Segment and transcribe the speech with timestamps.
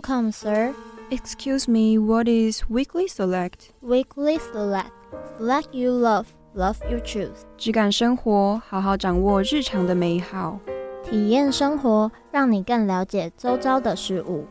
[0.00, 0.74] Welcome, sir.
[1.10, 3.72] Excuse me, what is weekly select?
[3.82, 4.92] Weekly select.
[5.38, 7.44] Select you love, love you choose.
[7.58, 10.58] 质感生活，好好掌握日常的美好。
[11.04, 14.46] 体验生活，让你更了解周遭的事物。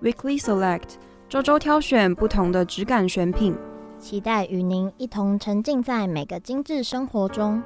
[0.00, 0.94] Weekly select，
[1.28, 3.54] 周周挑选不同的质感选品，
[3.98, 7.62] 期待与您一同沉浸在每个精致生活中。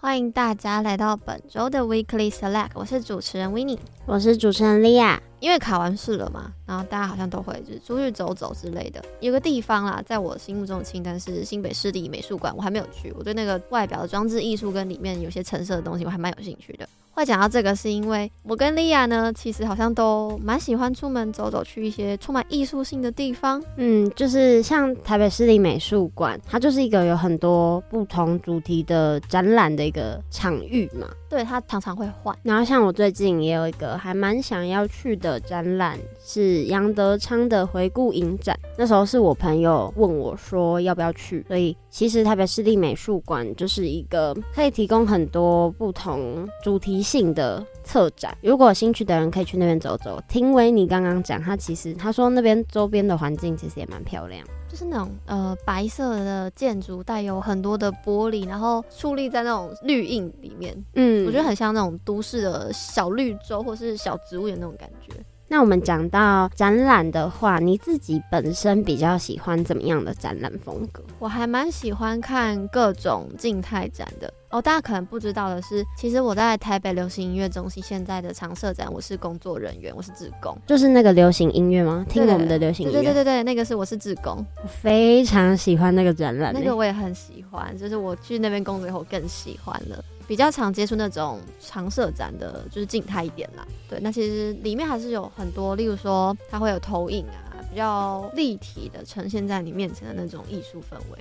[0.00, 5.18] 欢迎大家来到本周的 Weekly Select，我是主持人 Winnie，我是主持人 Lia。
[5.40, 9.04] 因为考完试了嘛，然后大家好像都会就是出去走走之类的。
[9.18, 13.12] 有个地方啦，在我心目中的清单是新北市立美术馆，我还没有去。
[13.18, 16.88] 我对那个外表的装置艺术跟里面有些陈设的东西，我还蛮有兴趣的。
[17.18, 23.60] 会讲到这个，是因为我跟莉亚呢，其实好像都蛮喜欢出门走走，去一些充满艺术性的地方。
[23.76, 31.08] 嗯，就是像台北市立美术馆，它就是一个有很多不同主题的展览的一个场域嘛。
[31.28, 32.36] 对，它常常会换。
[32.42, 38.58] 然后像我最近也有一个还蛮想要去的展览，是杨德昌的回顾影展。
[38.76, 50.18] 那时候是我朋友问我说要不要去，所以其实台北市立美术馆就是一个可以提供很多不同主题性的策展，如果有兴趣的人可以去那边走走。
[50.28, 54.46] 听维尼刚刚讲，他其实他说那边周边的环境其实也蛮漂亮，
[54.78, 60.72] 就是那种呃白色的建筑，带有很多的玻璃，然后矗立在那种绿荫里面。
[60.94, 65.12] 嗯，我觉得很像那种都市的小绿洲或是小植物的那种感觉。
[65.48, 71.02] 那我们讲到展览的话，你自己本身比较喜欢怎么样的展览风格？
[71.18, 74.60] 我还蛮喜欢看各种静态展的哦。
[74.60, 80.56] 大家可能不知道的是，其实我在台北流行音乐中心现在的常设展，我是工作人员，我是志工。
[80.66, 82.04] 就是那个流行音乐吗？
[82.08, 83.02] 听我们的流行音乐。
[83.02, 84.44] 对对对对，那个是我是志工。
[84.62, 90.04] 我非常喜欢那个展览，那个我也很喜欢，就是我去那边工作以后更喜欢了。
[90.26, 93.66] 比较常接触那种常设展的，就是静态一点啦。
[93.88, 101.18] 对，那其实里面还是有很多，例如说它会有投影啊，比较立体的呈现在你面前的那种艺术氛围。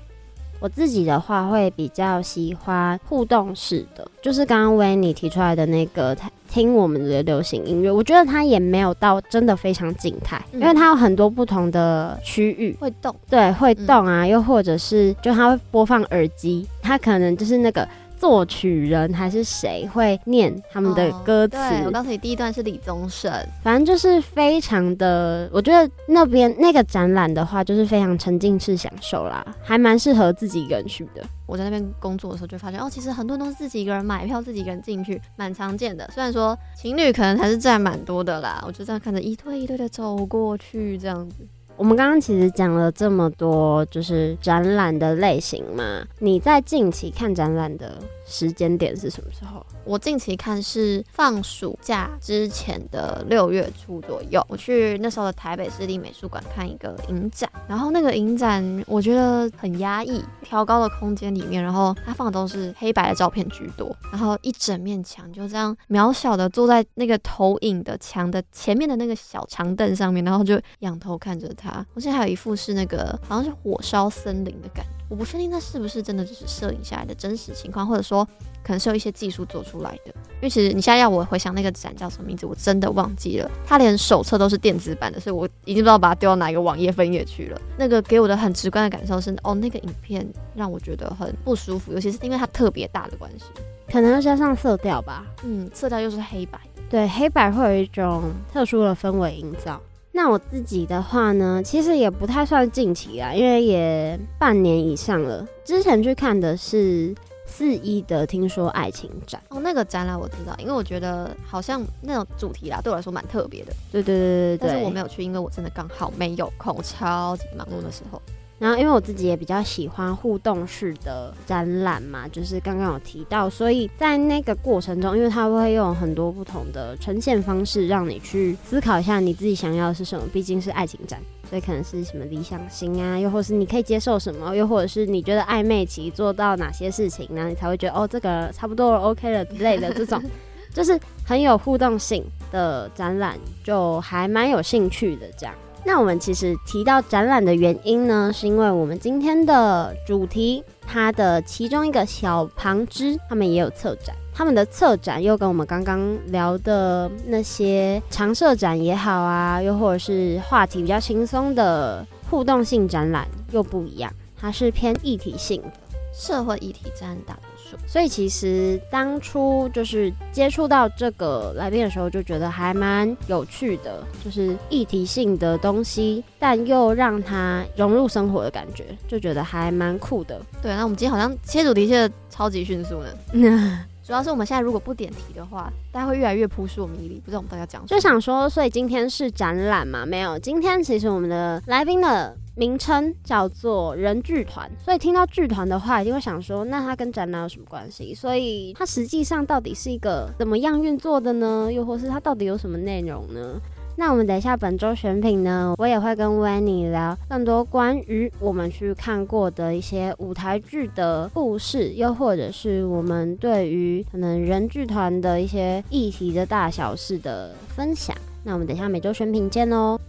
[0.59, 6.15] 我自己的话会比较喜欢互动式的，就是刚刚维尼提出来的那个
[6.49, 12.75] 听我们的流行音乐，我觉得它也没有到真的非常静态，嗯、因为它有很多不同的区域。
[12.79, 17.87] 会动，对，会动啊，嗯、又或者是就它会播放耳机，它可能就是那个。
[18.17, 21.57] 作曲人还是谁会念他们的歌词？
[21.85, 23.31] 我告诉你，第一段是李宗盛，
[23.63, 31.23] 反正就是非常的，我觉得那边那个展览的话，就是非常沉浸式享受啦，还蛮适合自己一个人去的。
[31.45, 36.09] 我在那边工作的时候就发现，哦，其实很多人都是自己一个人买票，自己一个人进去，蛮常见的。
[36.13, 41.47] 虽然说情侣可能还是占蛮多的啦，我就这样看着一对一对的走过去，这样子。
[41.77, 46.03] 我们刚刚其实讲了这么多，就是展览的类型嘛。
[46.17, 47.93] 你在近期看展览的
[48.27, 49.65] 时间点是什么时候？
[49.85, 71.85] 我近期看是放暑假之前的六月初左右，我去那时候的台北市立美术馆看一个影展，然后那个影展我觉得很压抑，挑高的空间里面，然后它放的都是黑白的照片居多，然后一整面墙就这样渺小的坐在那个投影的墙的前面的那个小长凳上面，然后就仰头看着它。
[71.93, 75.06] 我现在还有一幅是那个好像是火烧森林的感觉。
[75.09, 78.25] 我不确定那是不是真的就是摄影下来的真实情况，或者说
[78.63, 80.11] 可能是有一些技术做出来的。
[80.39, 83.49] 因为其实你现在要我回想那个展叫什么名字，我真的忘记了。
[83.65, 87.61] 它连手册都是电子版的，所以我已经不知道把它丢到哪一个网页分页去了。
[87.77, 93.45] 那个给我的很直观的感受是，哦，那个影片让我觉得很不舒服，尤其是因为它特别大的关系，
[93.91, 95.25] 可能要加上色调吧。
[95.43, 99.81] 嗯，色调又是黑白，对，黑白会有一种特殊的氛围营造。
[100.17, 105.45] 那我自己的话呢，其实也不太算近期啊，因为也半年以上了。
[105.63, 107.13] 之前去看的是
[107.45, 113.71] 四一的《听说爱情展》哦，那个展览我知道，因为我觉得好像那种主题啦，对我来说蛮特别的。
[113.91, 118.19] 对对对对对，但是我没有去，因为我真的刚好没有空，我超级忙碌的时候。
[118.59, 130.25] 然后，因为我自己也比较喜欢互动式的展览嘛，就是刚刚有提到，所以在那个过程中，因为它会用很多不同的呈现方式，让你去思考一下你自己想要的是什么。
[130.33, 140.19] 毕竟是爱情展，所以可能是什么理想型啊，又或是你可以接受什么，又或者是你觉得暧昧期做到哪些事情，然后你才会觉得哦，这个差不多了，OK 了之类的这种，
[140.73, 145.53] 就是很有互动性的展览，就还蛮有兴趣的这样。
[145.85, 165.71] 那我们其实提到展览的原因呢，是因为我们今天的主题，它的其中一个小旁支，他们也有策展，他们的策展又跟我们刚刚聊的那些常设展也好啊，又或者是话题比较轻松的互动性展览又不一样，它是偏议题性的。
[166.13, 167.37] 社会议题占大
[167.85, 180.41] 所以其实当初就是接触到这个来宾的时候，就觉得还蛮有趣的，就是议题性的东西，但又让它融入生活的感觉，就觉得还蛮酷的。
[180.61, 183.09] 对，那我们今天好像切主题切的超级迅速呢。
[184.07, 187.85] 主要是我们现在如果不点题的话，大家会越来越扑朔迷离，不知道我们大家讲。
[187.85, 190.05] 就想说，所以今天是展览嘛？
[190.05, 198.15] 没有，今天其实我们的来宾的名称叫做人剧团，所以听到剧团的话，一定会想说，那它跟展览有什么关系？
[198.15, 201.71] 所以它实际上到底是一个怎么样运作的呢？
[201.71, 203.61] 又或是它到底有什么内容呢？
[203.99, 218.15] 那我们等一下本周选品呢，我也会跟 Winnie 聊更多关于我们去看过的一些舞台剧的故事，又或者是我们对于可能人剧团的一些议题的大小事的分享。
[218.43, 219.99] 那我们等一下每周选品见哦。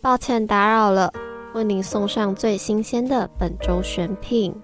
[0.00, 1.12] 抱歉打扰了，
[1.54, 4.54] 为您送上最新鲜的本周选品。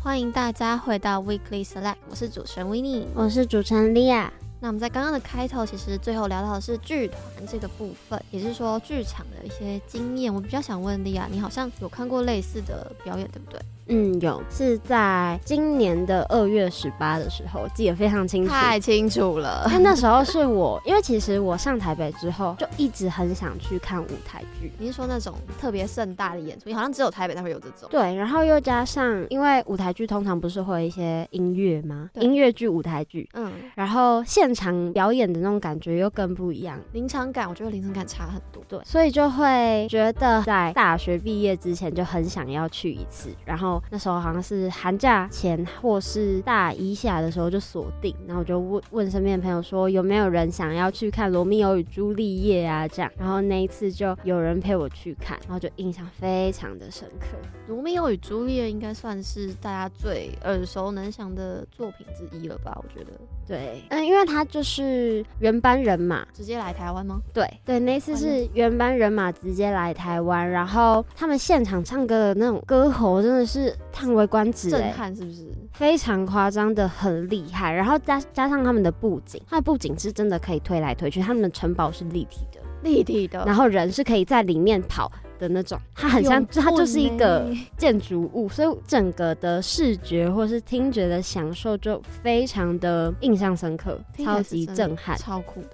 [0.00, 4.30] 欢迎大家回到 Weekly Select，我是主持人 Winnie，我是主持人 Lia。
[4.60, 10.32] 那我们在刚刚的开头，其实最后聊到的是剧团这个部分，也就是说剧场的一些经验。
[10.32, 13.60] 我比较想问 Lia，你好像有看过类似的表演，对不对？
[13.88, 19.64] 嗯，有，是在今年的二月十八的时候，记得非常清楚，太清楚了。
[19.80, 24.72] 那时候是我，因为其实我上台北之后，就一直很想去看舞台剧。
[24.78, 26.68] 你是说那种特别盛大的演出？
[26.68, 27.88] 你好像只有台北才会有这种。
[27.88, 32.10] 对，然后又加上，因为舞台剧通常不是会有一些音乐吗？
[32.14, 38.60] 音乐剧、舞台剧，嗯，然后现场表演的那种感觉又更不一样，临场感，我觉得临场感差很多。
[38.66, 43.75] 对，所以就会觉得在大学毕业之前就很想要去一次，然后。
[43.90, 57.36] 那时候好像是寒假前或是大一下的时候就锁定，然后我就问问身边的朋友说有没有人想要去看《罗密欧与朱丽叶》啊这样，然后那一次就有人陪我去看，然后就印象非常的深刻。
[57.68, 62.76] 《罗密欧与朱丽叶》应该算是大家最耳熟能详的作品之一了吧？
[62.82, 63.12] 我觉得。
[63.46, 66.26] 对，嗯，因为他就是原班人马。
[66.32, 67.20] 直接来台湾吗？
[67.32, 75.46] 对对，那次是原班人马直接来台湾，然后他们现场唱歌的那种歌喉真的是叹为观止，震撼是不是？
[75.72, 87.46] 非常夸张的很厉害，然后加加上他们的布景，他的布景是真的可以推来推去，他们的城堡是立体的，立体的，然后人是可以在里面跑的那种，它很像，它就是一个
[87.76, 95.68] 建筑物，所以整个的视觉或是听觉的享受就非常的印象深刻，超级震撼，超酷的。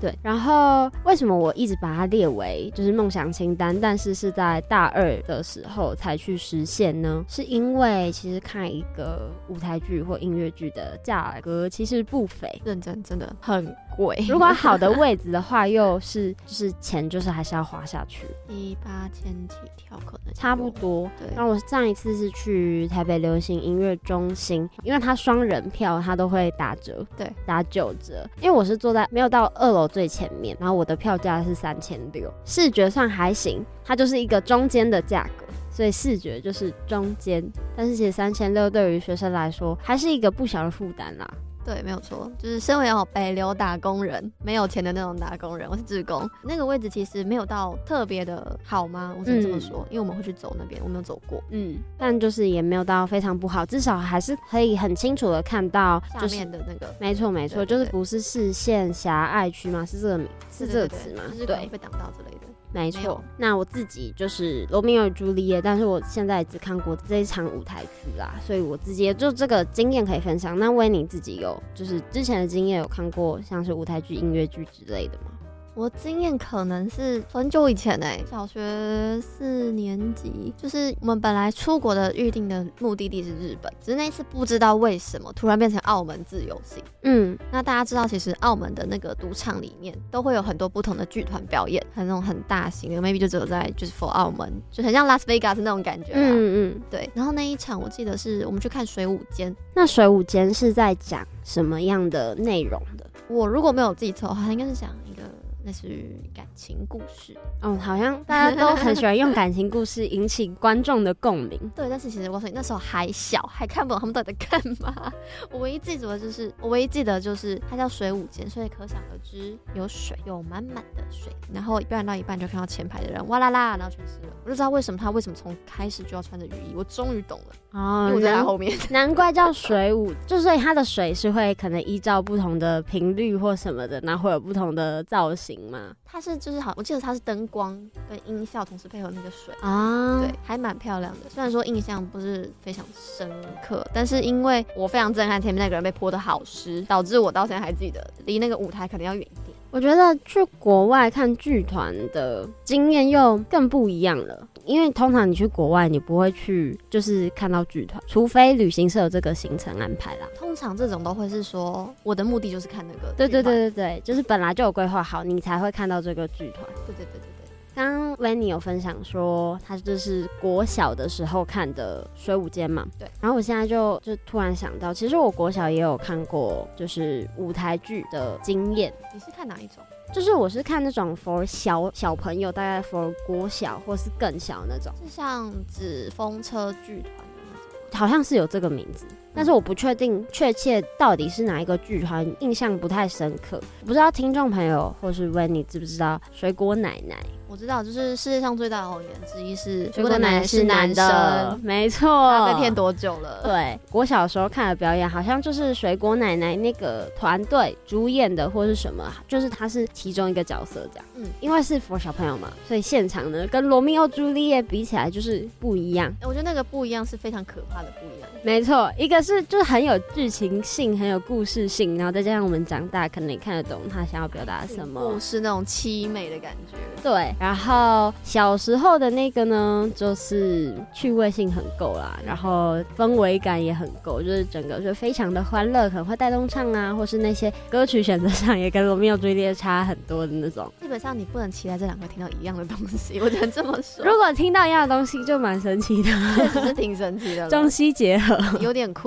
[0.00, 7.24] 对，然后为什么我一直把它列为就是梦想清单，但是是在大二的时候才去实现呢？
[7.26, 14.22] 是因为其实看一个舞台剧或音乐剧的价格其实不菲，认真真的很贵。
[14.28, 21.10] 如果好的 位置的话，又是就是钱就是还是要花下去，一八千起跳可能差不多。
[21.18, 28.28] 对，那我上一次是去台北流行音乐中心，因为它双人票它都会打折，对，打九折。
[28.42, 29.85] 因为我是坐在没有到二楼。
[29.86, 37.44] 最前面，然后我的票价是三千六，视觉上还行，它就是一个中间的价格，所以视觉就是中间。
[37.76, 41.28] 但是其实三千六对于学生来说还是一个不小的负担啦。
[41.66, 49.12] 对，没有错，就是身为哦北流打工人，没有钱的那种打工人，我是志工，那个位置其实没有到特别的好吗？
[49.18, 59.84] 我只能这么说，嗯、因为我们会去走那边，我没有走过，嗯，但就是也没有到非常不好，至少还是可以很清楚的看到、就是、下面的那个，没错没错，就是不是视线狭隘区吗？
[59.84, 61.24] 是这个名，是这个词吗？
[61.32, 62.45] 就是可能被挡到之类的。
[62.82, 70.58] 没错，那我自己就是罗密欧与朱丽叶，但是我现在只看过这一场舞台剧啦，所以我自己也就这个经验可以分享。
[70.58, 75.32] 那威尼自己有就是之前的经验有看过像是舞台剧、音乐剧之类的吗？
[75.76, 86.82] 我经验可能是很久以前哎、欸，小学四年级，就是我们本来出国的预定的目的地是日本，只是那一次不知道为什么突然变成澳门自由行。
[87.02, 96.12] 嗯，那大家知道，其实澳门的那个赌场里面都会有很多不同的剧团表演，很那种很大型的，maybe 就只有在就是 for 澳门，就很像拉斯维加斯那种感觉。
[96.14, 97.10] 嗯嗯，对。
[97.12, 103.04] 然后那一场我记得是我们去看水舞间，那水舞间是在讲什么样的内容的？
[103.28, 105.22] 我如果没有记错的话，应该是讲一个。
[105.66, 107.36] 类似于感情故事。
[107.60, 111.60] 嗯，好像大家都很喜欢用感情故事引起观众的共鸣。
[111.74, 115.12] 对，但是其实我说那时候还小，还看不懂他们到底在干嘛。
[115.50, 121.32] 我唯一记住的就是，我唯一记得就是它叫水舞间，所以可想而知有水，有满满的水。
[121.52, 124.32] 然后表演到一半就看到前排的人哇啦啦，然后全湿了。
[124.44, 126.74] 我就知道为什么他为什么从开始就要穿着雨衣。
[126.76, 128.76] 我终于懂了哦，我在他后面。
[128.88, 135.94] 难怪叫水舞，就所以它的水是会可能依照不同的频率或什么的，然后会有不同的造型嘛。
[136.06, 137.78] 它是就是好，我记得它是灯光
[138.08, 141.28] 跟音效同时配合那个水啊，对，还蛮漂亮的。
[141.28, 143.30] 虽然说印象不是非常深
[143.62, 149.54] 刻，但是因为我非常震撼，前面那个人被泼的好湿，导致我到现在还记得，离那个舞台可能要远一点。
[149.70, 160.26] 我觉得去国外看剧团的经验又更不一样了，因为通常你去国外，你不会去就是看到剧团，除非旅行社有这个行程安排啦。
[160.36, 163.14] 通常这种都会是说，我的目的就是看那个。
[163.16, 166.64] 对对对对对，就是本来就有规划好，你才会看到这个剧团。
[166.84, 167.30] 对对对对对。
[167.76, 172.86] 刚刚 Lenny 有分享说，他就是国小的时候看的水舞间嘛。
[172.98, 173.06] 对。
[173.20, 178.92] 然后我现在就就突然想到，其实我国小也有看过，就是舞台剧的经验。
[179.14, 179.84] 你是看哪一种？
[180.12, 184.92] 就是我是看那种 for 小小朋友，大概 for 国小或是更小那种。
[185.02, 187.98] 是像纸风车剧团的那种？
[187.98, 189.04] 好像是有这个名字，
[189.36, 193.60] 但是我不确定确切到底是哪一个剧团，印象不太深刻。
[193.84, 197.14] 不知道听众朋友或是 Lenny 知不知道水果奶奶？
[197.48, 202.08] 我知道，就是世界上最大的谎言之一是水果奶奶是男生，没错。
[202.08, 203.40] 他被骗多久了？
[203.44, 211.06] 对，我小时候看的表演，好像就是水果奶奶那个团队主演的，或是什么，就是他是其中一个角色这样。
[211.14, 216.12] 嗯，因为是 for 小朋友嘛，所以现场呢跟罗密欧朱丽叶比起来就是不一样。
[216.22, 218.28] 我觉得那个不一样是非常可怕的不一样。
[218.42, 226.76] 没错，一个是就是很有剧情性，很有故事性，然后再加上我们长大可能也看得懂他想要表达什么，故事那种凄美的感觉。
[227.02, 227.34] 对。
[227.40, 240.70] 然后小时候的那个呢，就是趣味性很够啦，然后氛围感也很够，就是整个就非常的欢乐，可能会带动唱啊，或是那些歌曲选择上也跟罗密欧朱丽叶差很多的那种。
[240.80, 244.04] 基本上你不能期待这两个听到一样的东西，我只能这么说。
[244.04, 249.05] 如果听到一样的东西，就蛮神奇的， 确实是挺神奇的，中西结合，有点酷。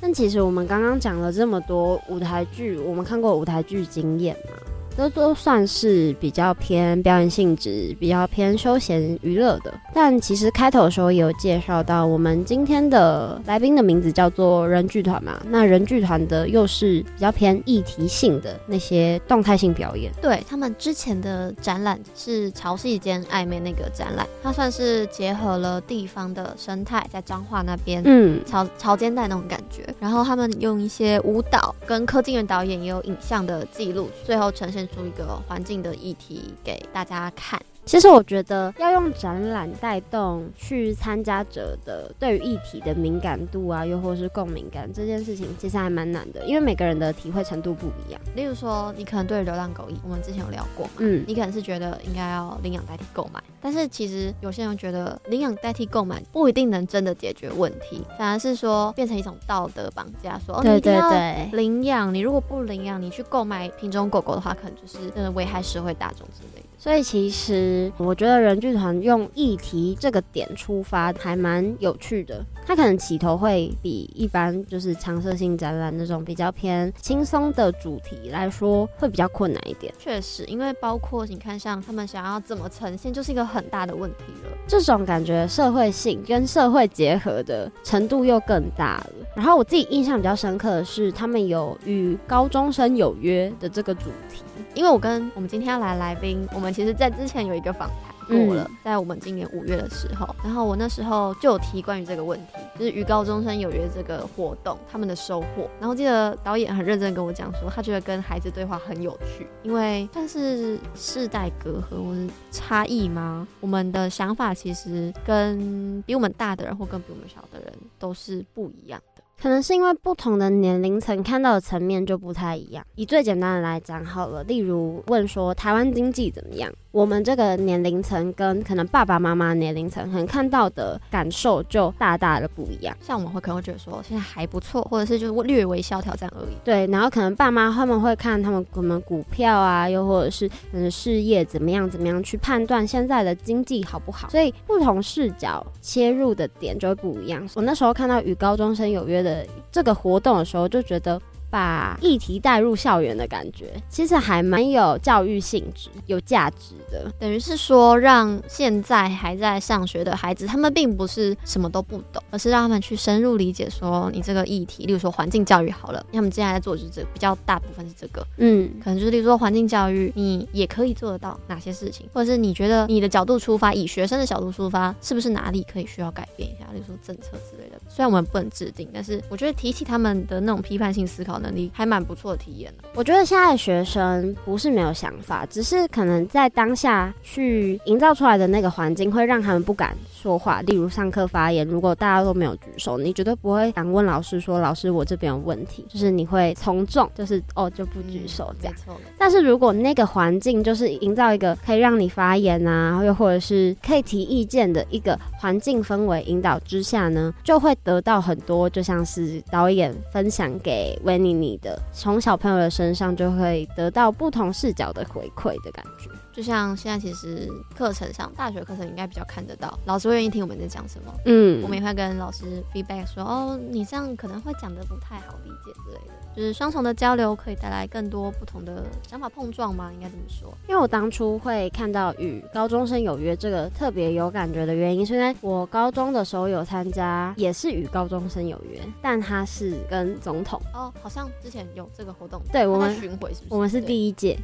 [0.00, 4.52] 但其实我们刚刚讲了这么多舞台剧，我们看过舞台剧经验嘛？
[4.98, 9.72] 都都算是比较偏表演性质，比较偏休闲娱乐的。
[9.94, 15.40] 但其实开头的时候也有介绍到，我们今天的来宾的名字叫做人剧团嘛。
[15.48, 20.10] 那人剧团的又是比较偏议题性的那些动态性表演。
[20.20, 29.86] 对，他们之前的展览是潮汐间暧昧那个展览，它算是结合了地方的生态，在彰化那边，嗯，潮潮间带那种感觉。
[30.00, 37.60] 然后他们用一些舞蹈跟柯金元导演也有影像的记录，最后呈现出一个环境的议题给大家看。
[37.84, 48.20] 其实我觉得要用展览带动去参加者的对于议题的敏感度啊，又或是共鸣感这件事情，其实还蛮难的，因为每个人的体会程度不一样。
[48.34, 66.68] 例如说，你可能对流浪狗，我们之前有聊过嘛，嗯，你可能是觉得应该要领养代替购买，但是其实有些人觉得领养代替购买不一定能真的解决问题，反而是说变成一种道德绑架，说哦，对对对，领养，你如果不领养，你去购买品种狗狗的话，可能就是真的危害社会大众之类的。
[66.80, 72.44] 所以其实我觉得人剧团用议题这个点出发还蛮有趣的。
[72.64, 79.92] 它可能起头会比一般就是常设性展览那种比较偏轻松的主题来说会比较困难一点。
[79.98, 84.50] 确实，因为包括你看，像他们想要怎么呈现，就是一个很大的问题了。
[84.66, 89.10] 这种感觉社会性跟社会结合的程度又更大了。
[89.34, 94.42] 然后我自己印象比较深刻的是，他们有与高中生有约的这个主题。
[94.74, 105.68] 因为我跟我们今天要来来宾，我们其实在之前有一个访谈过了，嗯、在我们今年五月的时候，然后我那时候就有提关于这个问题，就是与高中生有约这个活动，他们的收获。
[105.80, 113.48] 然后记得导演很认真跟我讲说，他觉得跟孩子对话很有趣，因为算是世代隔阂或是差异吗？
[113.60, 119.22] 我们的想法其实跟比我们大的人或跟比我们小的人都是不一样的。
[119.40, 122.84] 可能是因为不同的年龄层看到的层面就不太一样。
[122.96, 132.96] 以最简单的来讲好了，例如问说台湾经济怎么样，我们这个年龄层跟可能爸爸妈妈年龄层可能看到的感受就大大的不一样。
[133.00, 136.56] 像我们会可能会觉得说现在还不错，或者是就是略微萧条这样而已。
[136.64, 144.28] 对，然后可能爸妈他们会看他们我们股票啊，又或者是嗯事业怎么样怎么样去判断现在的经济好不好。
[144.28, 147.48] 所以不同视角切入的点就会不一样。
[147.54, 157.10] 我那时候看到与高中生有约的这个活动的时候，就觉得把议题带入校园的感觉，其实还蛮有教育性质、有价值的。
[157.18, 177.78] 等于是说，让现在还在上学的孩子，他们并不是什么都不懂，而是让他们去深入理解说你这个议题，例如说环境教育好了，他们接下来在做的就是这个，比较大部分是这个，嗯，可能就是例如说环境教育，你也可以做得到哪些事情，或者是你觉得你的角度出发，以学生的角度出发，是不是哪里可以需要改变一下，例如说政策之类的。
[177.88, 182.88] 虽然我们不能制定，但是我觉得提起他们的那种批判性思考能力，还蛮不错的体验的。
[182.94, 190.60] 我觉得现在的学生不是没有想法，只是可能在当下去营造出来的那个环境，会让他们不敢说话。
[190.62, 198.74] 例如上课发言，如果大家都没有举手，你绝对不会敢问老师说：“老师，我这边有问题。”就是你会从众，就是哦就不举手这样。
[198.88, 216.10] 嗯、但是如果那个环境就是营造一个可以让你发言啊，又或者是可以提意见的一个环境氛围引导之下呢，就会得到很多，就像是导演分享给维尼尼的，从小朋友的身上就会得到不同视角的回馈的感觉。
[216.32, 221.12] 就像现在，其实课程上，大学课程应该比较看得到，老师会愿意听我们在讲什么。
[221.24, 226.12] 嗯，我们也会跟老师 feedback 说，哦，你这样可能会讲得不太好理解之类的。
[226.36, 229.90] 就是双重的交流可以带来更多不同的想法碰撞吗？
[229.92, 230.52] 应该怎么说。
[230.68, 240.60] 因为我当初会看到与高中生有约这个特别有感觉的原因，是因为我高中的时候有参加，也是与高中生有约，但他是跟总统。
[240.72, 242.40] 哦，好像之前有这个活动。
[242.52, 243.54] 对，我们巡回是不是？
[243.54, 244.38] 我们是第一届。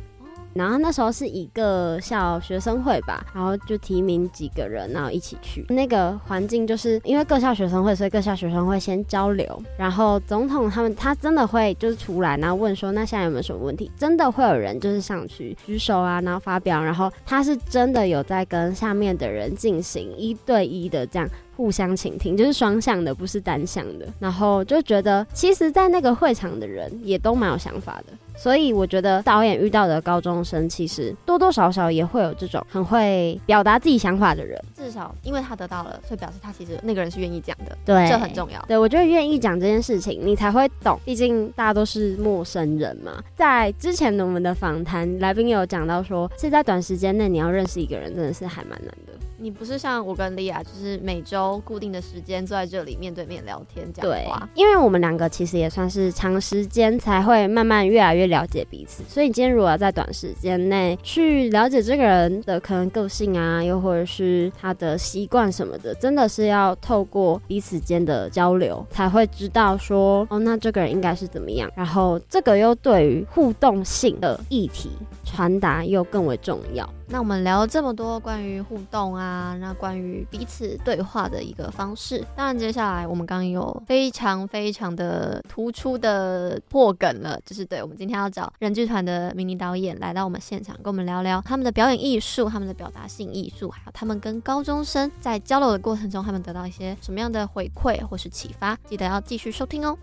[0.54, 5.64] 然后那时候是一个校学生会吧，然后就提名几个人，然后一起去。
[5.68, 13.90] 那个环境就是因为各校学生会，所以各校学生会先交流，然后总统他们他真的会就是出来，然后问说，那现在有没有什么问题？
[13.96, 21.28] 真的会有人就是上去举手啊，然后发表，然后他是真的有在跟下面的人进行一对一的这样。
[21.56, 24.06] 互相倾听，就是双向的，不是单向的。
[24.18, 28.12] 然后就觉得，其实，在那个会场的人也都蛮有想法的。
[28.36, 34.60] 所以我觉得导演遇到的高中生，其实多多少少也会有这种很会表达自己想法的人。
[34.76, 37.78] 至少因为他得到了，所以表示他其实那个人是愿意讲的。
[37.84, 38.60] 对，这很重要。
[38.66, 40.98] 对，我觉得愿意讲这件事情，你才会懂。
[41.04, 43.22] 毕竟大家都是陌生人嘛。
[43.36, 49.12] 在之前的我们的访谈，来宾有讲到说，是在短时间内你要认识一个人，真的是还蛮难的。
[49.36, 54.48] 你不是像我跟莉亚，就是每周固定的时间坐在这里面对面聊天讲话。
[54.54, 71.70] 对，因为我们两个其实也算是长时间才会慢慢越来越了解彼此，所以今天如果要在短时间内去了解这个人的可能个性啊，又或者是他的习惯什么的，真的是要透过彼此间的交流才会知道说，哦，那这个人应该是怎么样。
[71.74, 74.90] 然后这个又对于互动性的议题
[75.24, 76.88] 传达又更为重要。
[77.06, 82.24] 那我们聊了这么多关于互动啊，那关于彼此对话的一个方式。
[82.34, 98.76] 当然，接下来我们刚刚有非常非常的突出的破梗了，就是对，我们今天要找人剧团的迷你导演来到我们现场，跟我们聊聊他们的表演艺术、他们的表达性艺术，还有他们跟高中生在交流的过程中，他们得到一些什么样的回馈或是启发。
[98.86, 99.96] 记得要继续收听哦。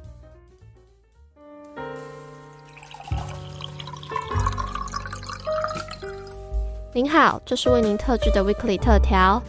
[6.93, 9.41] 您好，这是为您特制的 Weekly 特调。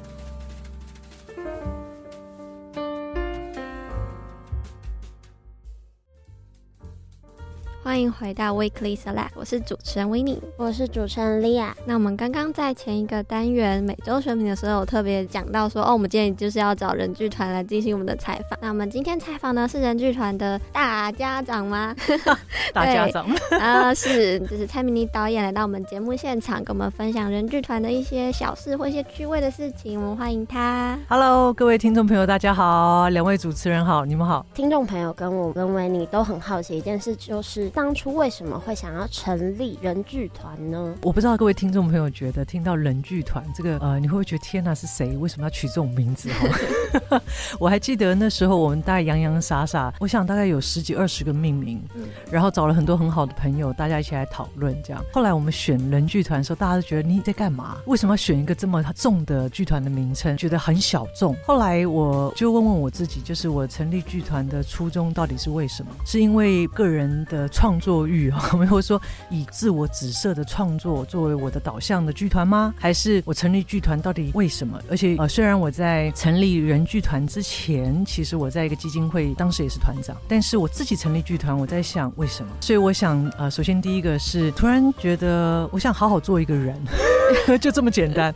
[7.85, 11.73] 欢迎回到 Weekly Select，我是主持人 Winnie，我是主持人 Lia。
[11.85, 18.57] 那我们刚刚在前一个单元每周选品的时候，有特别讲到说，哦，我们今天就是要找人剧团来进行我们的采访。
[18.63, 21.93] 那我们今天采访呢是人剧团的大家长吗？
[22.73, 23.27] 大家长
[23.59, 30.01] 啊，是，就是蔡明妮导演来到我们节目现场，跟我们分享人剧团的一些小事或一些趣味的事情。
[30.01, 30.97] 我们欢迎他。
[31.09, 34.47] Hello，各位听众朋友，大家好，两位主持人好，你们好。
[34.55, 37.72] 听众朋友跟我跟 Winnie 都很好奇一件事，就是。
[37.75, 40.95] 当初为什么会想要成立人剧团呢？
[41.03, 45.17] 我不知道各位听众朋友觉得听到人剧团这个呃，你会不会觉得天哪，是谁？
[45.17, 46.29] 为什么要取这种名字？
[47.59, 55.03] 我还记得那时候我们大概洋洋洒洒，我想大概有十几二十个命名，嗯，然后找了很多很好的朋友，大家一起来讨论这样。
[55.11, 57.79] 后来我们选人剧团的时候，大家都觉得你在干嘛？
[57.87, 60.37] 为什么要选一个这么重的剧团的名称？
[60.37, 61.35] 觉得很小众。
[61.47, 65.91] 后来我就问问我自己，就是我成立剧团的初衷到底是为什么？
[66.05, 72.75] 是因为个人的创作欲啊，没有说以自我紫色的创作作为我的导向的剧团吗？
[72.77, 74.81] 还是我成立剧团到底为什么？
[74.91, 82.51] 而且呃，虽然我在成立人剧团之前，其实我在一个基金会，当时也是团长，但是我自己成立剧团，我在想为什么？
[82.61, 86.77] 所以我想呃，首先第一个是突然觉得我想好好做一个人。
[87.63, 88.35] 就这么简单，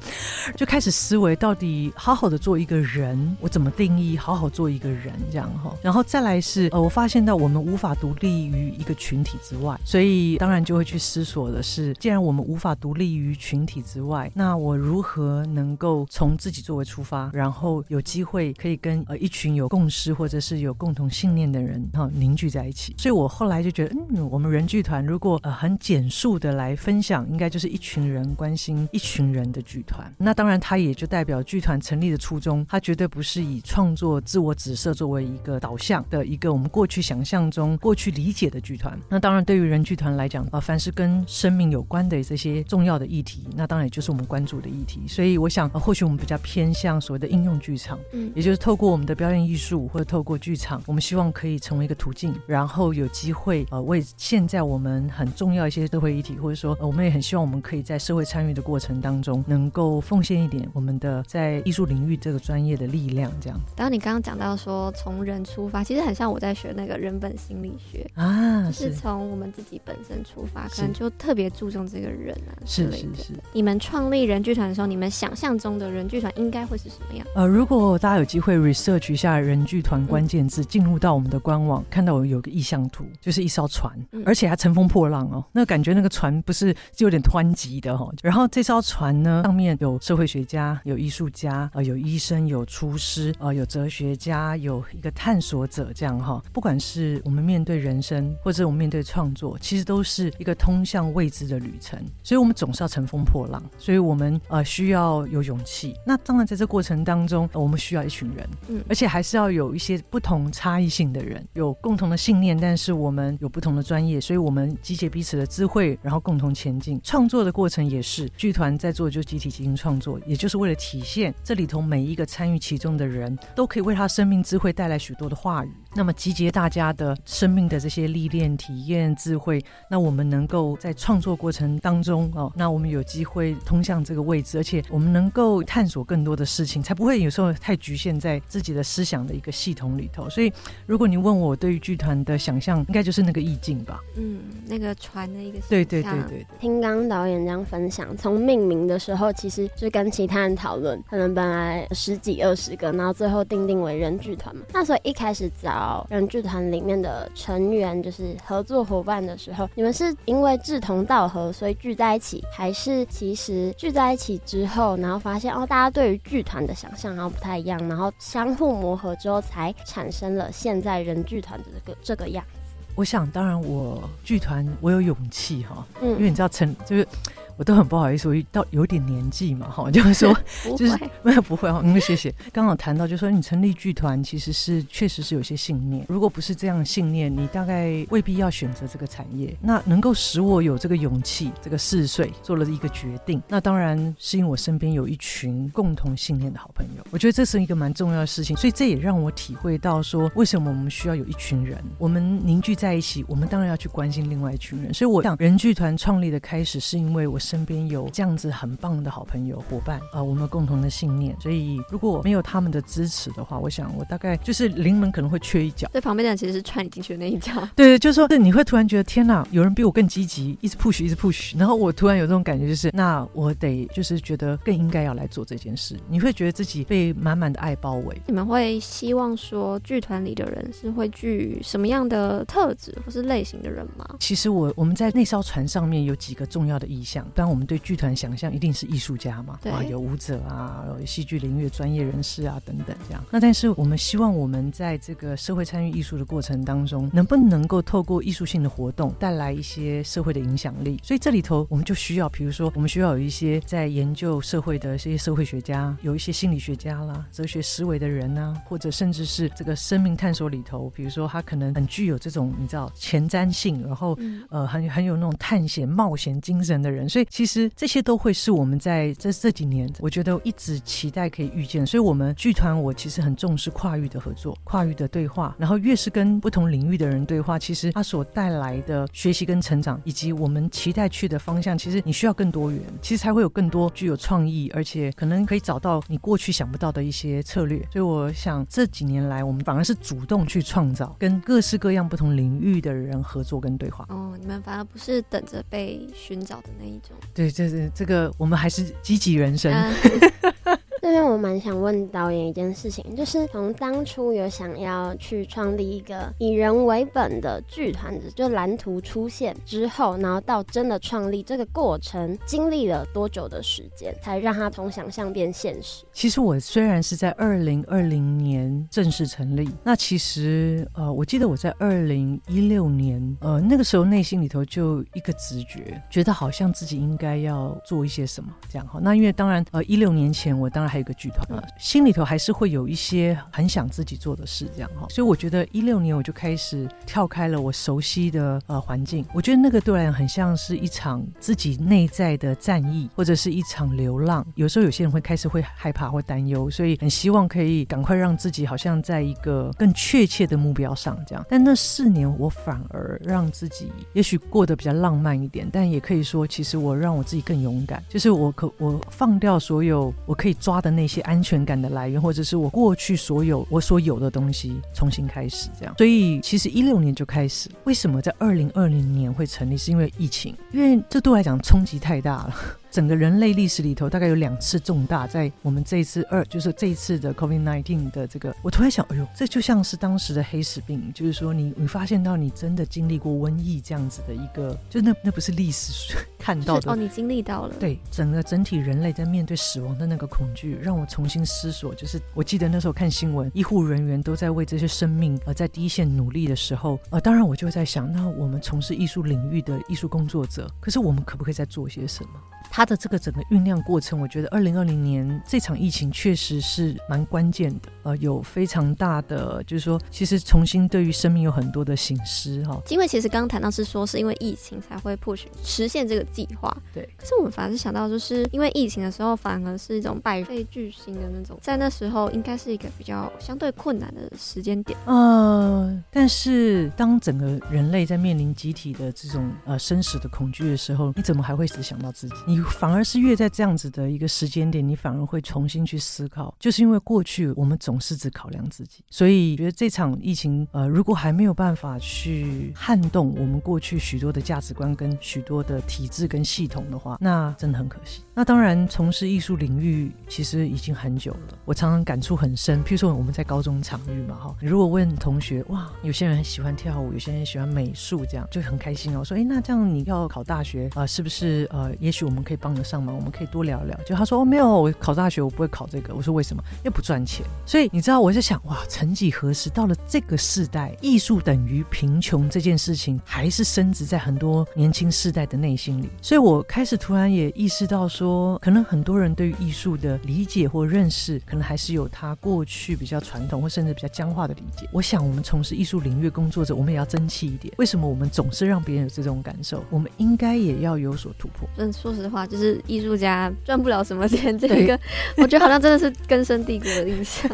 [0.56, 5.70] 就开始思维到底好好的做一个人，我怎么定义好好做一个人这样哈？
[5.82, 22.94] 然后再来是呃，我发现到我们无法独立于一个群群体之外，所以当然就会去思索的是，既然我们无法独立于群体之外，那我如何能够从自己作为出发，然后有机会可以跟呃一群有共识或者是有共同信念的人哈凝聚在一起？
[22.98, 30.12] 所以我后来就觉得，嗯，我们人剧团如果呃很简述的来分享，应该就是一群人关心一群人的剧团。
[30.18, 38.98] 那当然，它也就代表剧团成立的初衷，它绝对不是以创作自我指涉作为一个导向的一个我们过去想象中、过去理解的剧团。
[39.08, 45.02] 那当然，对于人剧团来讲，呃，凡是跟生命有关的这些重要的议题，那当然也就是我们关注的议题。
[45.06, 63.74] 所以，我想，呃，或许我们比较偏向所谓的应用剧场，嗯，也就是透过我们的表演艺术或者透过剧场，我们希望可以成为一个途径，然后有机会呃为现在我们很重要一些社会议题，或者说，呃，我们也很希望我们可以在社会参与的过程当中，能够奉献一点我们的在艺术领域这个专业的力量，这样子。
[63.76, 73.14] 当你刚刚讲到说从人出发，其实很像我在学那个人本心理学啊，是从我们自己本身出发，可能就特别注重这个人啊之类的。
[73.16, 73.40] 是是是。
[73.52, 77.26] 你们创立人剧团的时候，你们想象中的人剧团应该会是什么样？
[77.34, 88.14] 呃，如果大家有机会 research 一下人剧团关键字，进、嗯、入到我们的官网，看到我有个意向图，就是一艘船，嗯、而且还乘风破浪哦，那感觉那个船不是就有点湍急的哈、哦。
[88.22, 96.42] 然后这艘船呢，上面有社会学家，有艺术家，呃，有医生，有厨师，呃，有哲学家，有一个探索者，这样哈、哦。
[96.52, 101.98] 不管是我们面对人生，或者我们面对创作，其实都是一个通向未知的旅程。
[102.22, 103.60] 所以，我们总是要乘风破浪。
[103.76, 105.96] 所以我们呃需要有勇气。
[106.06, 117.00] 那当然，在这过程当中，呃、我们需要一群人，嗯，而且还是要有一些不同差异性的人，有共同的信念，但是我们有不同的专业，所以我们集结彼此的智慧，然后共同前进。
[117.02, 125.72] 创作的过程也是剧团在做，就集体进行创作，也就是为了体现这里头每一个参与其中的人都可以为他生命智慧带来许多的话语。
[125.96, 140.28] 那么集结大家的生命的这些历练、体验、智慧，那我们能够在创作过程当中哦，那我们有机会通向这个位置，而且我们能够探索更多的事情，才不会有时候太局限在自己的思想的一个系统里头。
[140.28, 140.52] 所以，
[140.84, 143.98] 如果你问我对于剧团的想象，应该就是那个意境吧？
[144.16, 146.46] 嗯，那个船的一个对对对对，对。
[146.60, 154.62] 听刚刚导演这样分享，从命名的时候，其实就跟其他人讨论，可能本来十几二十个，然后最后定定为人剧团嘛。
[154.74, 155.85] 那所以一开始找。
[156.08, 172.60] 人剧团里面的成员就是合作伙伴的时候，你们是因为志同道合所以聚在一起，还是其实聚在一起之后，然后发现哦，大家对于剧团的想象然后不太一样，然后相互磨合之后，才产生了现在人剧团的这个这个样子。
[172.94, 177.06] 我想，当然我剧团我有勇气哈，嗯，因为你知道成就是。
[177.56, 180.36] 我都很不好意思，我到有点年纪嘛，哈，就是说，
[180.76, 182.32] 就是没有 不会哈，嗯，谢谢。
[182.52, 189.56] 刚好谈到，就是说你成立剧团其实是确实是有些信念，如果不是这样的信念，你大概未必要选择这个产业。
[189.60, 197.06] 那能够使我有这个勇气，这个四岁做了一个决定，那当然是因为我身边有一群共同信念的好朋友。
[197.10, 204.92] 我觉得这是一个蛮重要的事情，所以这也让我体会到说，为什么我们需要有一群人，我们凝聚在一起，我们当然要去关心另外一群人。
[204.92, 207.40] 所以我想，人剧团创立的开始是因为我。
[207.46, 215.88] 身边有这样子很棒的好朋友伙伴啊、呃，我们有共同的信念，所以如果没有他们的支持的话，我想我大概就是临门可能会缺一脚。
[215.92, 217.52] 在旁边的人其实是踹你进去的那一脚。
[217.76, 225.96] 对，就是说，你会突然觉得天哪，有人比我更积极，一直 push，一直 push，然后我突然有这种感觉，就是那我得就是觉得更应该要来做这件事。
[226.08, 228.20] 你会觉得自己被满满的爱包围。
[228.26, 234.04] 你们会希望说剧团里的人是会具什么样的特质或是类型的人吗？
[234.18, 237.24] 其实我我们在那艘船上面有几个重要的意向。
[237.36, 243.22] 当我们对剧团想象一定是艺术家嘛，啊，有舞者啊，有戏剧领域专业人士啊等等这样。
[243.30, 250.98] 那但是我们希望我们在这个社会参与艺术的过程当中，能不能够透过艺术性的活动带来一些社会的影响力？
[251.02, 267.06] 所以这里头我们就需要，比如说我们需要有一些在研究社会的这些社会学家，有一些心理学家啦、哲学思维的人呐、啊，或者甚至是这个生命探索里头，比如说他可能很具有这种你知道前瞻性，然后、嗯、呃很很有那种探险冒险精神的人。
[267.08, 267.70] 所以其实。
[267.76, 271.86] 这些都会是我们在这这几年，我觉得一直期待可以遇见。
[271.86, 275.54] 所以，我们剧团我其实很重视跨域的合作、跨域的对话。
[275.58, 287.78] 然后，越是跟不同领域的人对话，其实它所带来的学习跟成长，以及我们期待去的方向，其实你需要更多元，其实才会有更多具有创意，而且可能可以找到你过去想不到的一些策略。
[287.92, 294.06] 所以，我想这几年来，我们反而是主动去创造跟各式各样不同领域的人合作跟对话。
[294.08, 297.15] 哦，你们反而不是等着被寻找的那一种。
[297.34, 299.72] 对，这是这个，我们还是积极人生。
[299.72, 299.92] 啊
[301.06, 316.04] 这边我蛮想问导演一件事情，就是从当初有想要去创立一个以人为本的剧团的就蓝图出现之后，然后到真的创立这个过程，经历了多久的时间，才让它从想象变现实？
[316.12, 328.98] 其实我虽然是在二零二零年正式成立，那其实呃，我记得我在二零一六年，呃，那个时候内心里头就一个直觉，觉得好像自己应该要做一些什么这样哈。
[329.00, 330.95] 那因为当然呃，一六年前我当然还。
[330.96, 335.06] 还有个剧团啊，心里头还是会有一些很想自己做的事，这样哈。
[335.10, 344.46] 所以我觉得一六年我就开始跳开了我熟悉的呃环境，我觉得那个对我来讲很像是一场自己内在的战役，或者是一场流浪。
[344.54, 351.44] 有时候有些人会开始会害怕或担忧，所以很希望可以赶快让自己好像在一个更确切的目标上这样。
[351.46, 365.94] 但那四年我反而让自己也许过得比较浪漫一点，但也可以说其实我让我自己更勇敢，就是我可我放掉所有我可以抓那些安全感的来源，或者是我过去所有我所有的东西重新开始，这样。
[365.96, 367.70] 所以其实一六年就开始。
[367.84, 369.76] 为什么在二零二零年会成立？
[369.76, 372.54] 是因为疫情，因为这对我来讲冲击太大了。
[372.96, 391.94] 整个人类历史里头，大概有两次重大，在我们这一次二，就是这一次的 COVID-19 的这个，我突然想，哎呦，这就像是当时的黑死病，就是说你你发现到你真的经历过瘟疫这样子的一个，就那那不是历史 看到的哦，你经历到了，对，整个整体人类在面对死亡的那个恐惧，让我重新思索。
[391.94, 402.30] 就是我记得那时候看新闻，医护人员都在为这些生命而在第一线努力的时候，呃，当然我就在想，那我们从事艺术领域的艺术工作者，可是我们可不可以再做些什么？
[402.70, 412.80] 它的这个整个酝酿过程，我觉得二零二零年这场疫情确实是蛮关键的，呃，有非常大的，就是说，其实重新对于生命有很多的醒思哈。
[412.90, 417.08] 因为其实刚刚谈到是说，是因为疫情才会 push 实现这个计划，对。
[417.16, 424.98] 可是我们反而是想到，就是因为疫情的时候，反而是一种百废俱兴的那种，在那时候应该是一个比较相对困难的时间点。
[425.06, 432.34] 呃，但是当整个人类在面临集体的这种呃生死的恐惧的时候，你怎么还会只想到自己？
[432.46, 448.22] 你反而是越在这样子的一个时间点，你反而会重新去思考，就是因为过去我们总是只考量自己，所以觉得这场疫情，呃，如果还没有办法去撼动我们过去许多的价值观跟许多的体制跟系统的话，那真的很可惜。
[448.38, 452.84] 那当然，从事艺术领域其实已经很久了，我常常感触很深。
[452.84, 459.24] 譬如说我们在高中场域嘛，哈，如果问同学，哇，有些人喜欢跳舞，有些人喜欢美术，这样就很开心哦。
[459.24, 461.66] 说，哎，那这样你要考大学啊，是不是？
[461.72, 462.56] 呃，也许我们可以。
[462.66, 463.96] 帮得上忙，我们可以多聊聊。
[464.04, 466.14] 就他说哦，没有，我考大学我不会考这个。
[466.14, 466.62] 我说为什么？
[466.84, 467.46] 又不赚钱。
[467.64, 476.08] 所以你知道，我就想哇，曾几何时，到了这个世代，艺术等于贫穷这件事情，还是深植在很多年轻世代的内心里。
[476.20, 478.25] 所以我开始突然也意识到说，
[478.62, 484.88] 可能很多人对于艺术的理解或认识，可能还是有他过去比较传统或甚至比较僵化的理解。
[484.92, 487.74] 我想，我们从事艺术领域工作者，我们也要争气一点。
[487.78, 489.84] 为什么我们总是让别人有这种感受？
[489.90, 491.68] 我们应该也要有所突破。
[491.76, 492.46] 嗯，说实话。
[492.46, 494.98] 就是艺术家赚不了什么钱，这个
[495.36, 497.50] 我觉得好像真的是根深蒂固的印象。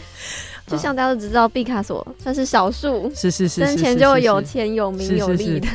[0.66, 5.68] 就像大家都知道，毕卡索算是少数，是是是，生前就有钱有名有利的。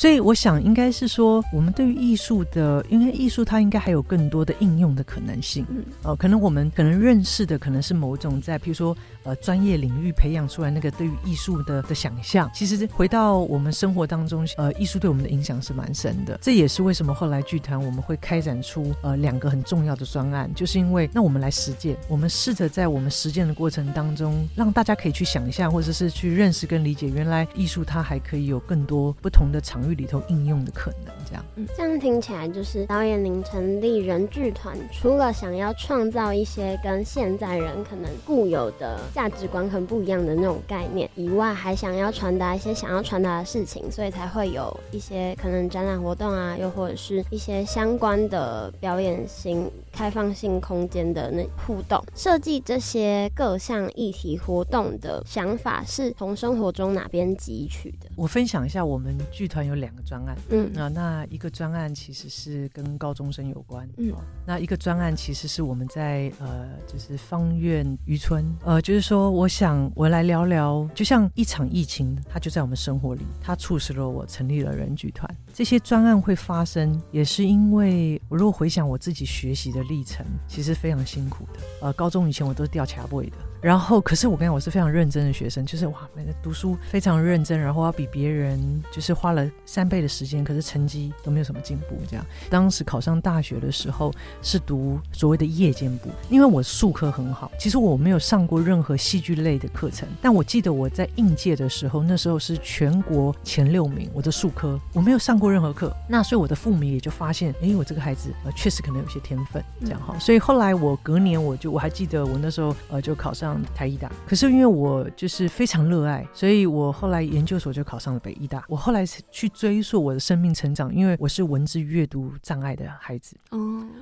[0.00, 5.62] 所以我想，应该是说，我们对于艺术的，因为艺术它应该还有更多的应用的可能性。
[5.68, 12.50] 嗯，哦、呃，可能我们可能认识的可能是某种在，譬如说，呃，专业领域培养出来那个对于艺术的的想象。
[12.54, 16.38] 其实回到我们生活当中，呃，艺术对我们的影响是蛮深的。
[16.40, 31.14] 这也是为什么后来剧团我们会开展出呃两个很重要的专案，就是因为那我们来实践，我们试着在我们实践的过程当中，让大家可以去想象，或者是去认识跟理解，原来艺术它还可以有更多不同的场域里头应用的可能。
[31.26, 41.08] 这样，嗯，这样听起来就是导演您成立人剧团，除了想要创造一些跟现在人可能固有的价值观很不一样的那种概念。
[41.14, 52.02] 以外，还想要传达一些想要传达的事情，所以才会有一些可能展览活动啊，又或者是一些相关的表演型、开放性空间的那互动。
[52.14, 58.10] 设计这些各项议题活动的想法是从生活中哪边汲取的？
[58.16, 64.12] 我分享一下，我们剧团有两个专案，嗯啊，那一个专案其实是跟高中生有关，嗯，
[64.46, 75.28] 那一个专案其实是我们在呃，就是方院渔村，呃，就是说，我想我来聊聊，就像一场疫情，它就在我们生活里，它促使了我成立了人剧团。
[75.60, 81.60] 这些专案会发生，也是因为我如果回想我自己学习的历程其实非常辛苦的。
[81.82, 83.36] 呃，高中以前我都是吊卡位的。
[83.60, 91.94] 然后，可是我跟你讲，我是非常认真的学生，就是哇，每个读书非常认真，然后要比别人就是花了三倍的时间，可是成绩都没有什么进步。
[92.08, 97.52] 这样，当时考上大学的时候是读所谓的夜间部，因为我术科很好。
[97.58, 110.16] 其实我没有上过任何戏剧类的课程，但我记得我在应届的时候，那时候是全国前六名，我的术科我没有上过任何课，那所以我的父母也就发现，哎，我这个孩子呃确实可能有些天分，这样哈。
[110.18, 113.60] 所以后来我隔年我就我还记得我那时候呃就考上。
[113.74, 118.62] 台医大，可是因为我就是非常热爱，所以我后来研究所就考上了北医大。
[118.68, 123.36] 我后来去追溯我的生命成长，因为我是文字阅读障碍的孩子。
[123.50, 123.58] 哦，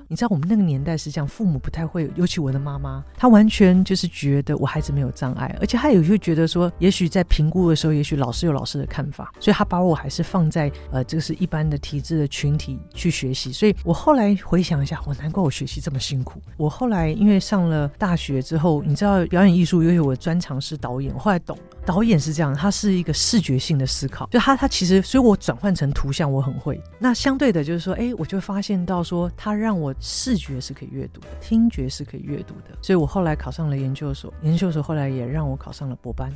[0.07, 13.51] 你知道我们那个年代是这样，父母不太会，尤其我的妈妈，她完全就是觉得我孩子没有障碍，而且她也会觉得说，也许在评估的时候，也许老师有老师的看法，所以她把我还是放在呃，这个是一般的体制的群体去学习。
[13.51, 16.41] 所以我后来回想一下，我难怪我学习这么辛苦。
[16.57, 19.79] 我后来因为上了大学之后，你知道表演艺术。
[19.79, 26.81] 因为我的专长是导演，我后来懂了，导演是这样，他是一个视觉性的思考，就他他其实，所以我转换成图像我很会。
[26.99, 36.29] 那相对的，就是说，哎，我就发现到说，他让我视觉是可以阅读的，听觉是可以阅读的，所以我后来考上了研究所，研究所后来也让我考上了博班。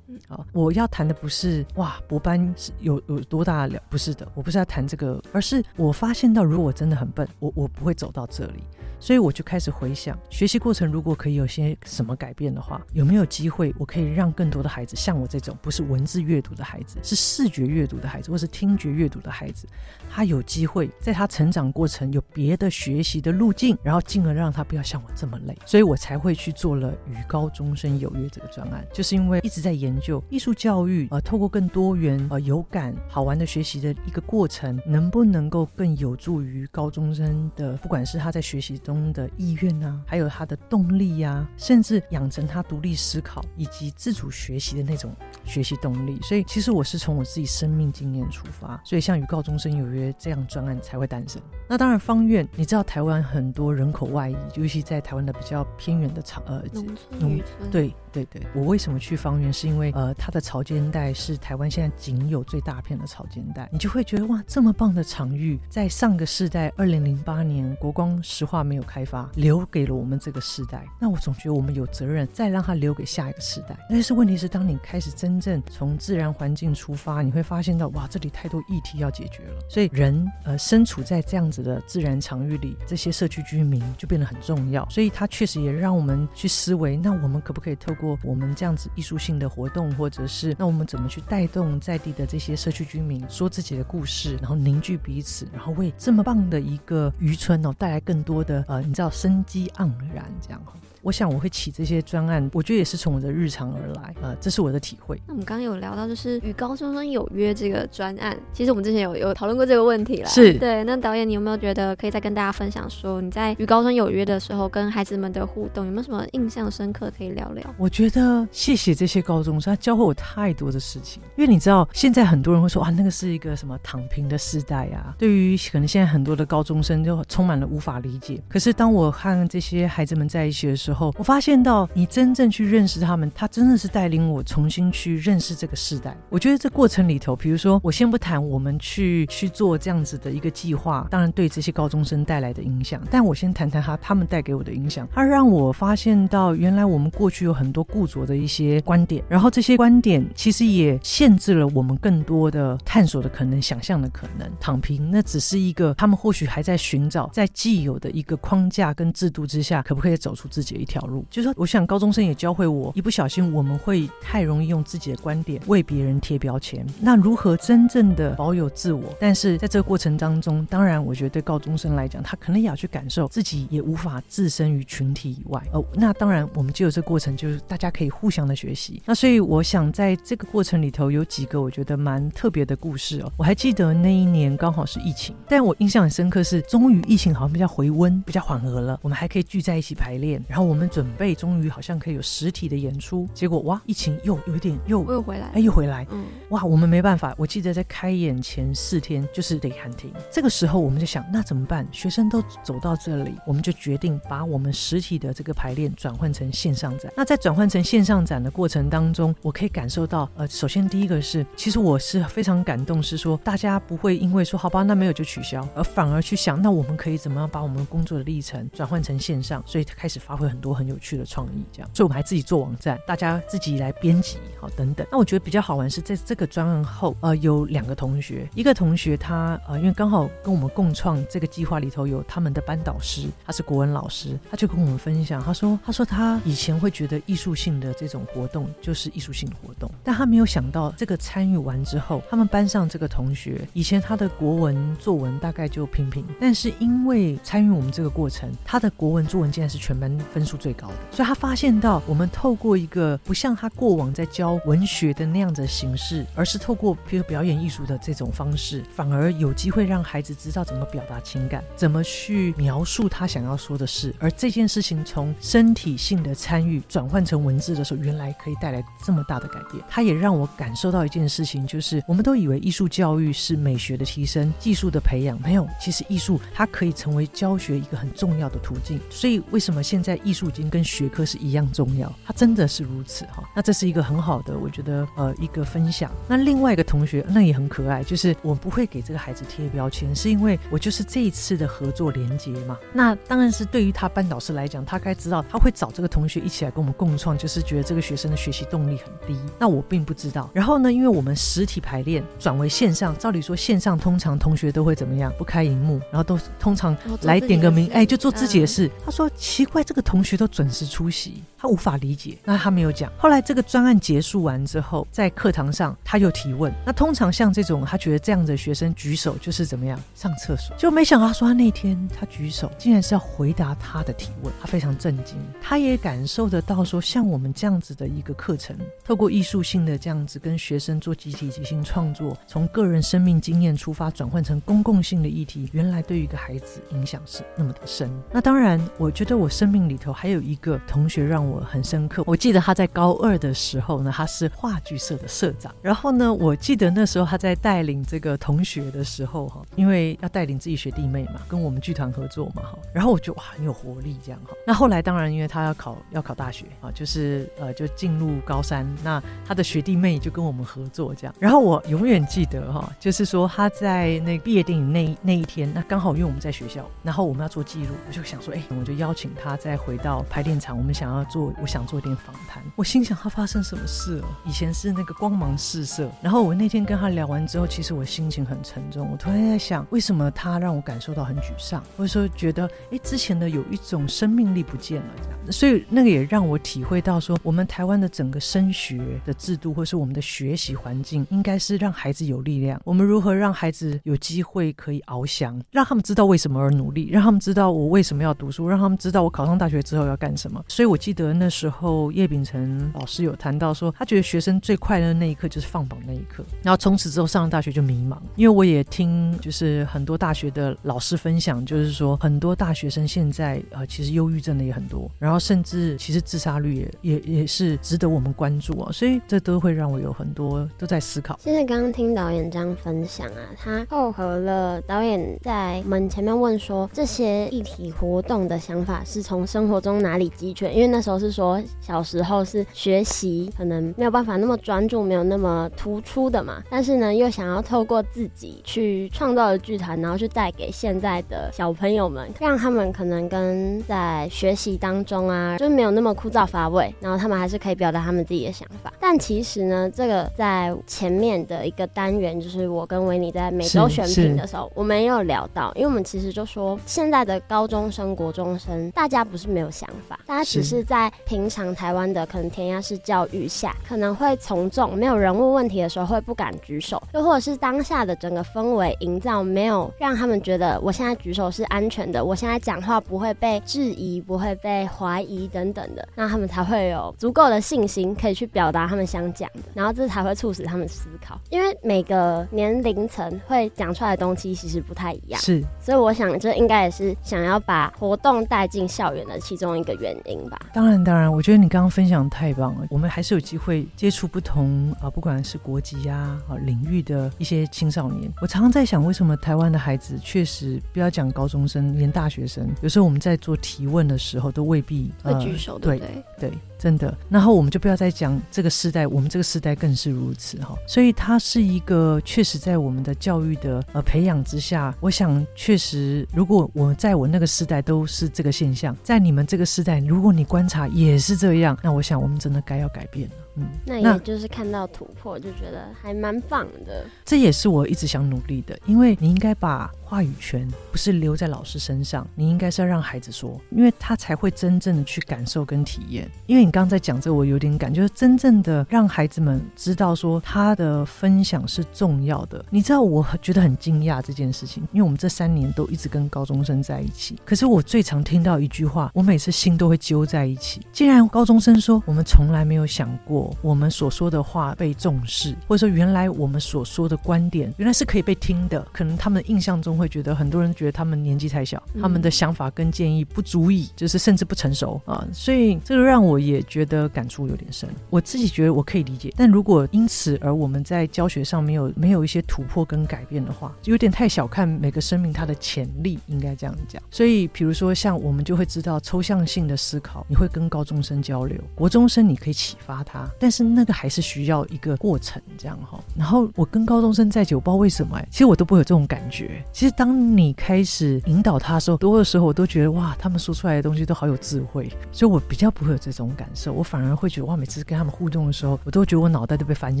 [0.28, 8.64] 好，我要谈的不是哇，博班是有有多大了，不是的，我不是要谈这个，而是我发现到，如果真的很笨，我我不会走到这里。
[9.00, 19.66] 所以我就开始回想，学习过程如果可以有些什么改变的话，有没有机会我可以让更多的孩子像我这种不是文字阅读的孩子，是视觉阅读的孩子，或是听觉阅读的孩子，
[20.14, 25.56] 他有机会在他成长过程有别的学习的路径，然后进而让他不要像我这么累。
[25.66, 38.94] 所以我才会去做了与高中生有约这个专案，就是因为一直在研究艺术教育，呃，透过更多元、呃有感、好玩的学习的一个过程，能不能够更有助于高中生的，不管是他在学习中。
[39.14, 46.18] 的意愿啊，还有他的动力呀、啊，甚至养成他独立思考以及自主学习的那种学习动力。
[46.22, 51.40] 所以，其实我是从我自己生命经验出发，所以像与高中生有约这样专案才会诞生。
[51.68, 58.40] 那当然，方院，你知道台湾很多人口外移，尤其在台湾的比较偏远的场呃农村，对对对。
[58.54, 59.52] 我为什么去方圆？
[59.52, 70.84] 是因为呃，它的潮间带是台湾现在仅有最大片的潮间带，你就会觉得哇，这么棒的场域，在上个世代二零零八年国光石化没有开发，留给了我们这个世代。
[71.00, 73.76] 那我总觉得我们有责任再让它留给下一个世代。
[73.88, 79.60] 但是问题是，当你开始真正从自然环境出发，你会发现到哇，这里太多议题要解决了。
[79.68, 84.88] 所以人呃，身处在这样子的自然场域里，这些社区居民就变得很重要。
[84.88, 100.62] 所以它确实也让我们去思维，那我们可不可以透过我们这样子艺术性的活动，或者是那我们怎么去带动在地的这些社区居民说自己的故事，然后凝聚彼此，然后为这么棒的一个渔村哦带来更多的呃，你知道生机盎然这样。
[101.04, 105.20] 我想我会起这些专案，我觉得也是从我的日常而来，呃，这是我的体会。
[105.26, 110.28] 那我们刚刚有聊到，就是与高中生有约这个专案，其实我们之前有有讨论过这个问题了。
[110.28, 110.82] 是对。
[110.84, 117.74] 那导演，你有没有觉得可以再跟大家分享，说你在与高中有约的时候，跟孩子们的互动有没有什么印象深刻可以聊聊？
[117.76, 121.22] 我觉得谢谢这些高中生，他教会我太多的事情。
[121.36, 125.14] 因为你知道，现在很多人会说啊，那个是一个什么躺平的时代啊。
[125.18, 128.42] 对于可能现在很多的高中生，就充满了无法理解。
[128.48, 131.74] 可是当我和这些孩子们在一起的时候，后我发现到。
[131.92, 136.16] 你真正去认识他们，他真的是带领我重新去认识这个世代。
[136.28, 143.02] 我觉得这过程里头，比如说，我先不谈我们去去做这样子的一个计划，当然对这些高中生带来的影响。
[143.10, 145.08] 但我先谈谈他他们带给我的影响。
[145.12, 154.50] 他让我发现到，原来我们过去有很多固着的一些观点，然后这些观点其实也限制了我们更多的探索的可能、想象的可能。
[154.60, 161.24] 躺平那只是一个，他们或许还在寻找，在既有的一个框架跟制度之下，可不可以走出自己的一条路？
[161.28, 161.54] 就是说。
[161.56, 166.84] 我想高中生也教会我，一不小心我们会太容易用自己的观点为别人贴标签。
[167.00, 169.02] 那如何真正的保有自我？
[169.18, 175.62] 但是在这个过程当中，当然我觉得对高中生来讲，他可能也要去感受自己也无法置身于群体以外。
[175.72, 179.00] 哦，那当然我们就有这个过程，就是大家可以互相的学习。
[179.06, 183.32] 那所以我想在这个过程里头有几个我觉得蛮特别的故事哦。
[183.38, 197.32] 我还记得那一年刚好是疫情，但我印象很深刻是，终于疫情好像比较回温，比较缓和了，我们还可以聚在一起排练，然后我我们准备终于好像可以有实体的演出，结果哇，疫情又有一点又又回来，哎，又回来，嗯，哇，我们没办法。
[197.38, 201.86] 我记得在开演前四天就是得喊停，这个时候我们就想，那怎么办？
[201.92, 207.12] 学生都走到这里，我们就决定把我们实体的这个排练转换成线上展。
[207.16, 225.06] 那在转换成线上展的过程当中，我可以感受到，呃，首先第一个是，其实我是非常感动，是说大家不会因为说好吧，那没有就取消，而反而去想，那我们可以怎么样把我们工作的历程转换成线上，所以开始发挥很多很有趣的创意，这样，所以我们还自己做网站，大家自己来编辑，好等等。
[225.12, 269.82] 那我觉得比较好玩是在这个专案后，呃，有两个同学，一个同学他呃，因为刚好跟我们共创这个计划里头有他们的班导师，他是国文老师，他就跟我们分享，他说，他说他以前会觉得艺术性的这种活动就是艺术性活动，但他没有想到这个参与完之后，他们班上这个同学以前他的国文作文大概就平平，但是因为参与我们这个过程，他的国文作文竟然是全班分数最高的，所以他发现到我们透过一个不像他过往在教文学的那样的形式，而是透过比如表演艺术的这种方式，反而有机会让孩子知道怎么表达情感，怎么去描述他想要说的事，而这件事情从身体性的参与转换成文字的时候，原来可以带来这么大的改变。
[269.88, 279.00] 他也让我感受到一件事情，就是我们都以为艺术教育是美学的提升、技术的培养，没有，其实艺术它可以成为教学一个很重要的途径。
[279.08, 282.12] 所以为什么现在艺术已经跟学科是一样重要？
[282.26, 283.42] 它真的是如此哈。
[283.56, 286.10] 那这是一个很好的，我觉得呃一个分享。
[286.28, 292.76] 那另外一个同学那也很可爱，就是我不会给这个孩子贴标签，是因为我就是这一次的合作连接嘛。
[292.92, 299.38] 那当然是对于他班导师来讲，他该知道他会找这个同学一起来跟我们共创，就是觉得这个学生的学习动力很低。
[299.58, 300.50] 那我并不知道。
[300.52, 305.32] 然后呢，因为我们实体排练转为线上，照理说线上通常同学都会怎么样？
[305.38, 308.90] 不开荧幕，然后都通常来点个名，哎，就做自己的事。
[309.04, 311.42] 他说奇怪，这个同学都准时出席。
[311.56, 313.10] 他无法理解，那他没有讲。
[313.16, 316.70] 后来这个专案结束完之后，在课堂上他又提问。
[316.84, 325.38] 那通常像这种，他觉得这样的学生举手就是怎么样上厕所，就没想到说他那天他举手，竟然是要回答他的提问，他非常震惊。
[325.62, 338.10] 他也感受得到说，像我们这样子的一个课程，透过艺术性的这样子跟学生做集体即兴创作，从个人生命经验出发，转换成公共性的议题，原来对于一个孩子影响是那么的深。
[338.30, 341.62] 那当然，我觉得我生命里头还有一个同学让我。
[341.64, 345.74] 很深刻，我记得他在高二的时候呢，他是话剧社的社长。
[345.82, 352.78] 然后呢，我记得那时候他在带领这个同学的时候，哈，因为要带领自己学弟妹嘛，跟我们剧团合作嘛，哈。
[352.92, 354.54] 然后我就哇，很有活力这样哈。
[354.66, 361.34] 那后来当然，因为他要考要考大学啊，就是呃，就进入高三，那他的学弟妹就跟我们合作这样。
[361.40, 371.50] 然后我永远记得哈，就是说他在那毕业电影那那一天，那刚好因为我们在学校，然后我们要做记录，我就想说，哎，我就邀请他再回到排练场，我们想要做。
[371.62, 374.28] 我想做一点访谈，我心想他发生什么事了？
[374.44, 379.08] 以前是那个光芒四射，然后我那天跟他聊完之后，其实我心情很沉重。
[379.10, 385.52] 我突然在想，为什么他让我感受到很沮丧，或者说觉得，哎，之前的有一种生命力不见了这样。
[385.52, 392.78] 所以那个也让我体会到说，我们台湾的整个升学的制度，或是我们的学习环境，应该是让孩子有力量。
[392.84, 400.64] 我们如何让孩子有机会可以翱翔，让他们知道为什么而努力，让他们知道我为什么要读书，让他们知道我考上大学之之后要干什么。
[400.68, 401.34] 所以我记得。
[401.36, 408.16] 那时候叶秉成老师有谈到说，他觉得学生最快乐的那一刻就是放榜那一刻，然后从此之后上了大学就迷茫。
[408.36, 418.92] 因为我也听就是很多大学的老师分享，就是说很多大学生现在呃其实忧郁症的也很多，然后甚至其实自杀率也也也是值得我们关注啊。
[418.92, 421.38] 所以这都会让我有很多都在思考。
[421.42, 431.24] 现在刚刚听导演这样分享啊，他扣合了导演在我们前面问说这些议题活动的想法是从生活中哪里汲取，因为那时候是。
[431.24, 436.62] 是说小时候是学习可能没有办法那么专注，没有那么突出的嘛。
[436.68, 446.94] 但是呢，又想要透过自己去创造的剧团，然后去带给现在的小朋友们，让他们可能跟在学习当中啊，就没有那么枯燥乏味。
[447.00, 448.92] 然后他们还是可以表达他们自己的想法。
[449.00, 460.84] 但其实呢，这个在前面的一个单元，就是我跟维尼在每周选品的时候，我们也有聊到，因为我们其实就说现在的高中生、国中生，大家不是没有想法，大家只是。
[460.84, 461.12] 在。
[461.24, 481.38] 平常台湾的可能填鸭式教育下，可能会从众，没有人物问题的时候会不敢举手，又或者是当下的整个氛围营造没有让他们觉得我现在举手是安全的，我现在讲话不会被质疑，不会被怀怀疑等等的，那他们才会有足够的信心可以去表达他们想讲的，然后这才会促使他们思考。
[481.50, 490.58] 因为每个年龄层会讲出来的东西其实不太一样，是，所以我想这应该也是想要把活动带进校园的其中一个原因吧。
[490.74, 498.28] 当然，当然，我觉得你刚刚分享太棒了，我们还是有机会接触不同啊，不管是国籍呀啊领域的一些青少年。
[498.42, 506.24] 我常常在想，为什么台湾的孩子确实不要讲高中生，连大学生，有时候我们在做提问的时候都未必会举手，对不对？
[506.50, 506.52] 对。
[506.84, 510.76] 对真的，然后我们就不要再讲这个时代，我们这个时代更是如此哈。
[510.86, 523.34] 所以它是一个确实在我们的教育的呃培养之下，我想确实，如果我在我那个时代都是这个现象，在你们这个时代，如果你观察也是这样，那我想我们真的该要改变了。
[523.56, 527.06] 嗯，那也就是看到突破，就觉得还蛮棒的。
[527.24, 536.30] 这也是我一直想努力的，因为你应该把话语权不是留在老师身上，你应该是要让孩子说，因为他才会真正的去感受跟体验。
[536.46, 542.64] 因为你刚刚在讲这，我有点感，就是真正的让孩子们知道说他的分享是重要的。
[542.70, 550.80] 你知道，我觉得很惊讶这件事情，因为我们这三年都一直跟高中生在一起，可是我最常听到一句话，我每次心都会揪在一起。
[550.92, 553.52] 既然高中生说，我们从来没有想过。
[553.60, 558.80] 我们所说的话被重视，或者说原来我们所说的观点原来是可以被听的。
[558.92, 565.26] 可能他们印象中会觉得很多人觉得他们年纪太小，他们的想法跟建议不足以，就是甚至不成熟啊。
[565.32, 567.88] 所以这个让我也觉得感触有点深。
[568.10, 577.02] 我自己觉得我可以理解，但如果因此而我们在教学上没有没有一些突破跟改变的话，就有点太小看每个生命它的潜力，应该这样讲。
[577.10, 583.28] 所以比如说像我们就会知道抽象性的思考，你会跟高中生交流，国中生你可以启发他。
[583.38, 586.02] 但是那个还是需要一个过程，这样哈。
[586.16, 589.62] 然后我跟高中生在一起，我不知道为什么哎，其实我都不会有这种感觉。
[589.72, 596.72] 其其实当你开始引导他的时候，多的时候我都觉得哇，他们说出来的东西都好有智慧，所以我比较不会有这种感受。
[596.72, 600.00] 我反而会觉得哇，每次跟他们互动的时候，我都觉得我脑袋都被翻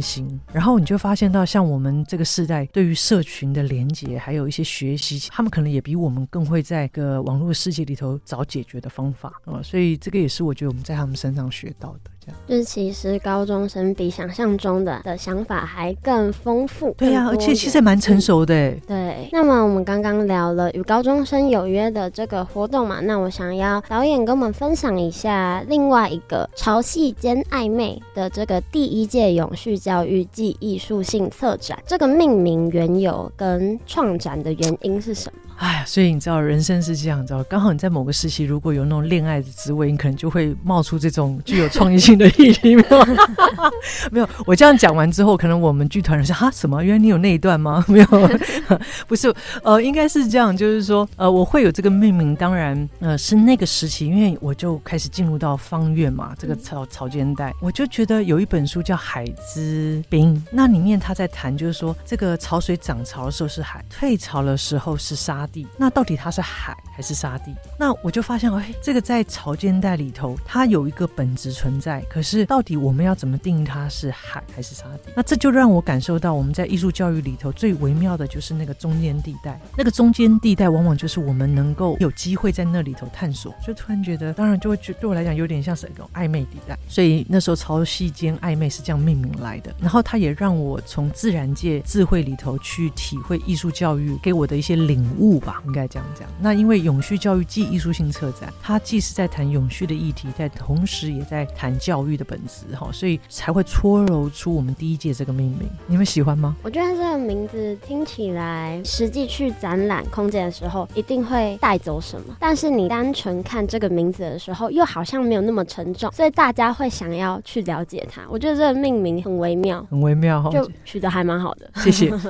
[0.00, 0.40] 新。
[0.54, 9.60] 然后你就发现到，像我们这个世代对于社群的连接，还有一些学习，他们可能也比我们更会在个网络世界里头找解决的方法啊。
[9.62, 12.10] 所以这个也是我觉得我们在他们身上学到的。
[12.48, 18.72] 就是其实高中生比想象中的的想法还更丰富，对呀、啊，而且其实还蛮成熟的。
[18.86, 35.38] 对，那么我们刚刚聊了与高中生有约的这个活动嘛，那我想要导演跟我们分享一下另外一个潮戏兼暧昧的这个第一届永续教育暨艺术性策展，这个命名缘由跟创展的原因是什么？
[35.56, 42.74] 哎呀，所以你知道人生是这样，你知道刚好你在某个时期如果有那种恋爱的滋味，你可能就会冒出这种具有创意性的议题。
[42.74, 43.06] 没有，
[44.10, 46.82] 没有我这样讲完之后，可能我们剧团人说哈什么？
[46.82, 47.84] 原来你有那一段吗？
[47.86, 48.06] 没有，
[49.06, 49.32] 不是，
[49.62, 59.24] 呃，应该是这样，就是说，呃，我会有这个命名，当然，呃，是那个时期，因为我就开始进入到方院嘛，这个潮潮间带，我就觉得有一本书叫《海
[59.54, 65.43] 之滨》，那里面他在谈，就是说这个潮水涨潮的时候是海，退潮的时候是沙。
[65.46, 67.54] 地，那到底它是海还是沙地？
[67.78, 72.00] 那我就发现，哎，这个在潮间带里头，它有一个本质存在。
[72.02, 75.12] 可是，到底我们要怎么定义它是海还是沙地？
[75.16, 79.60] 那这就让我感受到，我们在艺术教育里头最微妙的就是那个中间地带。
[79.76, 83.54] 那个中间地带，往往就是我们能够有机会在那里头探索。
[83.66, 86.78] 就突然觉得，当然就会觉对我来讲有点像是一种暧昧地带。
[86.88, 89.74] 所以那时候潮汐间暧昧是这样命名来的。
[89.80, 95.33] 然后它也让我从自然界智慧里头去体会艺术教育给我的一些领悟。
[95.38, 96.28] 吧，应该这样讲。
[96.40, 105.68] 那因为永续教育既艺术性策展，它既是在谈永续的议题，在同时也在谈教育的本质，哈，所以才会搓揉出我们第一届这个命名。
[105.86, 106.56] 你们喜欢吗？
[106.62, 112.36] 我觉得这个名字听起来，实际去展览空间的时候，一定会带走什么。
[112.40, 118.22] 但是你单纯看这个名字的时候，又好像没有那么沉重，所以大家会想要去了解它。
[118.28, 121.70] 我觉得这个命名很微妙，很微妙哈，就取得还蛮好的。
[121.76, 122.12] 谢谢。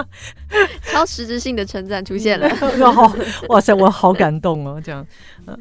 [0.90, 2.48] 超实质性的称赞出现了，
[2.92, 3.14] 好，
[3.48, 5.06] 哇塞，我好感动哦，这样。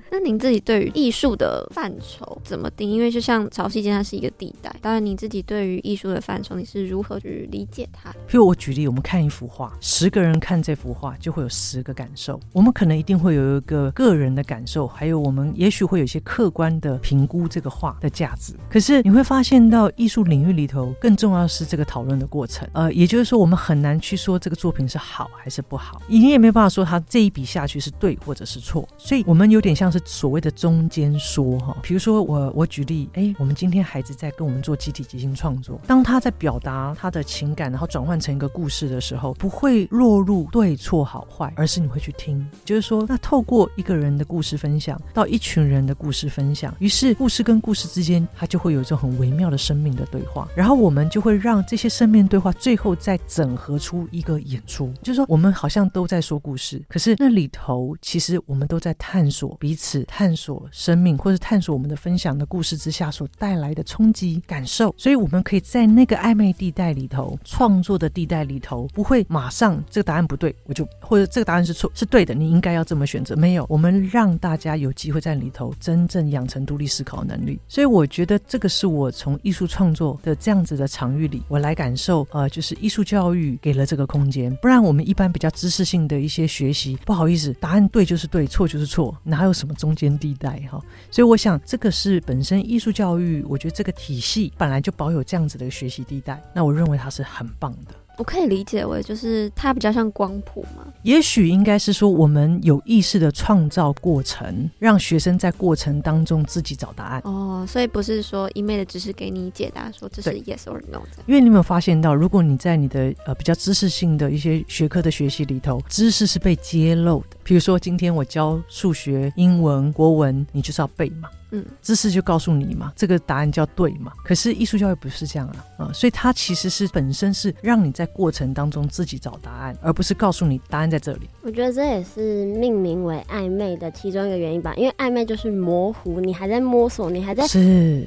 [0.10, 2.89] 那您自己对于艺术的范畴怎么定？
[2.89, 4.76] 因为就像潮汐间，它是一个地带。
[4.82, 8.10] 当然，你自己对于艺术的范畴，你是如何去理解它？
[8.28, 12.39] 譬如我举例，我们看一幅画，十个人看这幅画，就会有十个感受。
[12.51, 18.53] 我们可能一定会有一个个人的感受，还有我们也许会有一些客观的评估这个画的价值。
[18.70, 22.68] 可是你会发现到艺术领域里头，更重要的是这个讨论的过程。
[22.74, 25.98] 呃，也就是说，我们很难去说这个作品是好还是不好。
[25.99, 28.87] 好，你也没有办法说他这一笔下去是对或者是错。
[28.97, 31.77] 所以，我们有点像是所谓的中间说哈。
[31.81, 42.45] 比如说，我我举例，哎，我们今天孩子在跟我们做集体即兴创作，当他在表达他的情感，然后转换成一个故事的时候，不会落入对错好坏，而是你会去听。
[42.65, 50.47] 就是说，那透过一个人的故事分享到一群人的故事分享，于是故事跟故事之间，它就会有一种很微妙的生命的对话。
[50.55, 54.93] 然后我们就会让这些生命对话最后再整合出一个演出。
[55.01, 64.93] 就是说，我们好像都在说故事，可是那里头其实我们都在探索彼此，探索生命，或者探索我们的分享的故事之下所带来的冲击感受。
[64.97, 73.35] 所以，我们可以在那个暧昧地带里头，创作的地带里头，不会马上这个答案不对，我就或者这个答案是错是对的，你应该要这么选择。
[73.35, 77.59] 没有，我们让大家有机会在里头真正养成独立思考能力。
[77.67, 84.55] 所以，我觉得这个是我从艺术创作的这样子的场域里，我来感受，呃，就是艺术教育给了这个空间。
[84.61, 90.80] 不然，我们一般比较知识性的一些学习，不好意思，答案对就是对，错就是错，哪有什么中间地带哈？
[91.11, 96.41] 所以，我想这个是本身艺术教育，我觉得这个体系本来就保有这样子的学习地带。
[96.53, 97.93] 那我认为它是很棒的。
[98.20, 100.86] 我可以理解为，就是它比较像光谱嘛。
[101.03, 107.22] 也许应该是说，我们有意识的创造过程，让学生在过程当中自己找答案。
[107.24, 111.24] 哦，所以不是说一昧的知识给你解答，说这是 yes or no 的。
[111.28, 117.38] 因为你有没有发现到，如果你在你的呃比较知识性的一些学科的学习里头，知识是被揭露的。
[117.45, 121.30] 比如说，今天我教数学、英文、国文，你就是要背嘛。
[121.51, 124.11] 嗯，知识就告诉你嘛，这个答案叫对嘛。
[124.23, 131.29] 可是艺术教育不是这样啊，啊、嗯，所以它其实是本身是让你在过程当中自己找答案，而不是告诉你答案在这里。
[131.41, 137.43] 我觉得这也是命名为暧昧的其中一个原因吧，因为暧昧就是模糊，你还在摸索，你还在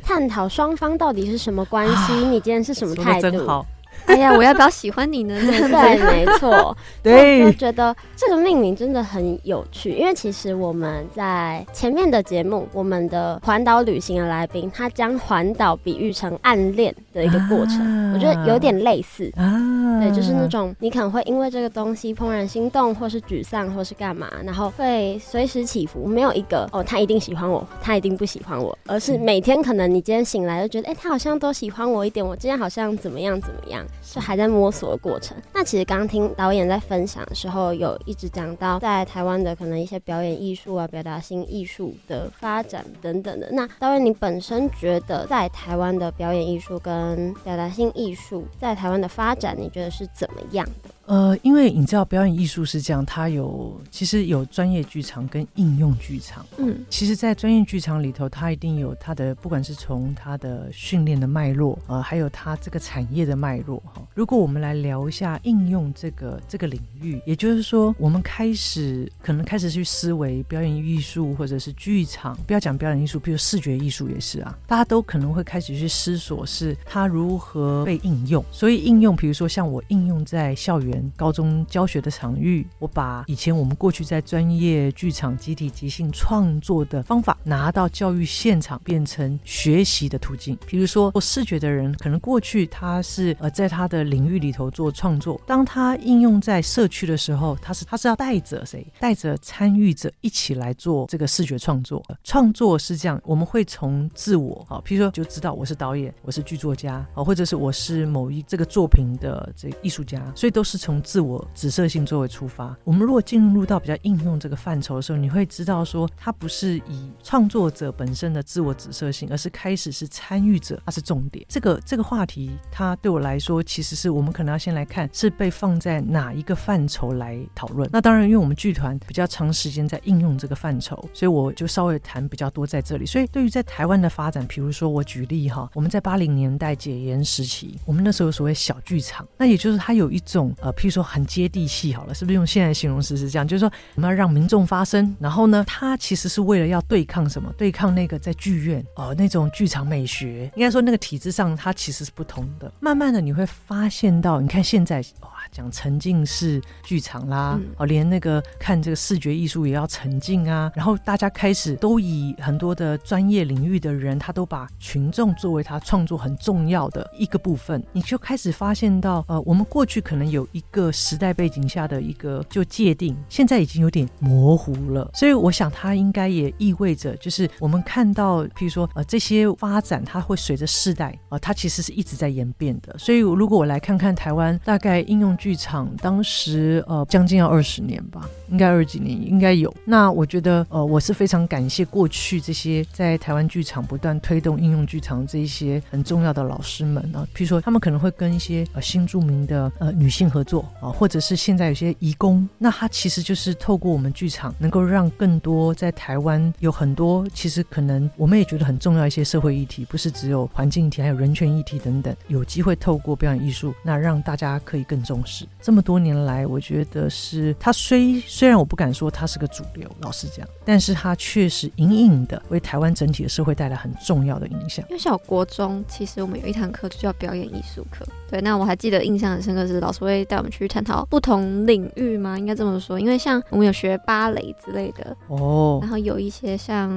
[0.03, 3.30] 探讨双方到底是什么关系，是你今天是什么态度。
[3.30, 3.66] 真好。
[4.07, 5.39] 哎呀，我要不要喜欢你呢？
[5.41, 6.77] 对，没错。
[7.03, 17.81] 对，我觉得这个命名真的很有趣，因为其实我们在前面的节目，我们的环岛旅行的来宾，他将环岛比喻成暗恋的一个过程，
[18.11, 20.01] 啊、我觉得有点类似啊。
[20.01, 33.85] 对，就是那种你可能会因为这个东西怦然心动，或是沮丧，或是干嘛，然后会随时起伏，没有一个哦，他一定喜欢我，他一定不喜欢我，而是每天可能你今天醒来就觉得，哎、欸，他好像都喜欢我一点，我今天好像怎么样怎么样。
[34.03, 35.36] 是还在摸索的过程。
[35.53, 43.49] 那其实刚刚听导演在分享的时候，有一直讲到在台湾的可能一些表演艺术啊、表达性艺术的发展等等的。
[43.53, 50.90] 那导演，你本身觉得在台湾的表演艺术跟表达性艺术在台湾的发展，你觉得是怎么样的？
[51.07, 56.47] 呃，因为你知道，表演艺术是这样，它有其实有专业剧场跟应用剧场。
[56.59, 63.83] 嗯，其实，在专业剧场里头，它一定有它的，不管是从它的训练的脉络，呃，还有它这个产业的脉络。
[63.93, 78.43] 哈，如果我们来聊一下应用这个这个领域，也就是说，我们开始可能开始去思维表演艺术或者是剧场，不要讲表演艺术，比如视觉艺术也是啊，大家都可能会开始去思索是它如何被应用。
[78.53, 80.91] 所以应用，比如说像我应用在校园。
[81.16, 90.59] 高中教学的场域，我把以前我们过去在专业剧场集体即兴创作的方法拿到教育现场，变成学习的途径。
[90.66, 98.86] 比如说，做视觉的人，可能过去他是呃在他的领域里头做创作，当他应用在社区的时候，他是他是要带着谁？
[98.99, 102.03] 带着参与者一起来做这个视觉创作。
[102.24, 111.03] 创作是这样，我们会从自我啊，比如说就知道我是导演，我是剧作家啊，或者是我是某一这个作品的这艺术家，所以都是从。
[111.03, 121.45] 自我指涉性作为出发，我们如果进入到比较应用这个范畴的时候，你会知道说，它不是以创作者本身的自我指涉性，而是开始是参与者，它是重点。
[121.49, 127.89] 这个这个话题，它对我来说，其实是我们可能要先来看是被放在哪一个范畴来讨论。
[127.93, 133.05] 那当然，因为我们剧团比较长时间在应用这个范畴，所以我就稍微谈比较多在这里。
[133.05, 140.72] 所以对于在台湾的发展，比如说我举例哈，我们在八零年代解严时期，我们那时候所谓小剧场，那也就是它有一种呃。
[140.73, 143.47] 譬如说很接地气，好了，是不是用现在形容词是这样？
[143.47, 147.53] 就是说我们要让民众发声，然后呢，他其实是为了要对抗什么？
[147.57, 152.73] 对抗那个在剧院哦、那种剧场美学，应该说那个体制上，它其实是不同的。
[152.81, 175.11] 慢慢的你会发现到，你看现在哇，讲沉浸式剧场啦，哦、嗯，连那个看这个视觉艺术也要沉浸啊，然后大家开始都以很多的专业领域的人，他都把群众作为他创作很重要的一个部分，你就开始发现到，呃，我们过去可能有一个时代背景下的一个就界定，现在已经有点模糊了。
[175.14, 182.97] 所以我想，它应该也意味着，就是我们看到，譬如说，呃，这些发展，它会随着世代，呃，它其实是一直在演变的。
[182.99, 189.72] 所以，如果我来看看台湾大概应用剧场，当时呃将近要二十年吧，应该二十几年应该有。
[189.85, 215.22] 那我觉得呃我是非常感谢过去这些在台湾剧场不断推动应用剧场这一些很重要的老师们啊，譬如说他们可能会跟一些呃新著名的呃女性合作啊，或者是现在有些移工，那他其实就是透过我们剧场，能够让更多在台湾有很多其实可能我们也觉得很重要一些社会议题，不是只有环境议题，还有人权议题等等，有机会透过表演艺术，那让大家可以更重
[215.61, 224.85] 这么多年来，我觉得是他虽虽然我不敢说他是个主流，老实讲，但是他确实隐隐的为台湾整体的社会带来很重要的影响。
[224.89, 228.07] 因为小国中，其实我们有一堂课就叫表演艺术课。
[228.33, 232.39] 对，那我还记得印象很深刻是老师会带我们去探讨不同领域吗？
[232.39, 236.91] 应该这么说，因为像我们有学芭蕾之类的哦，然后有一些像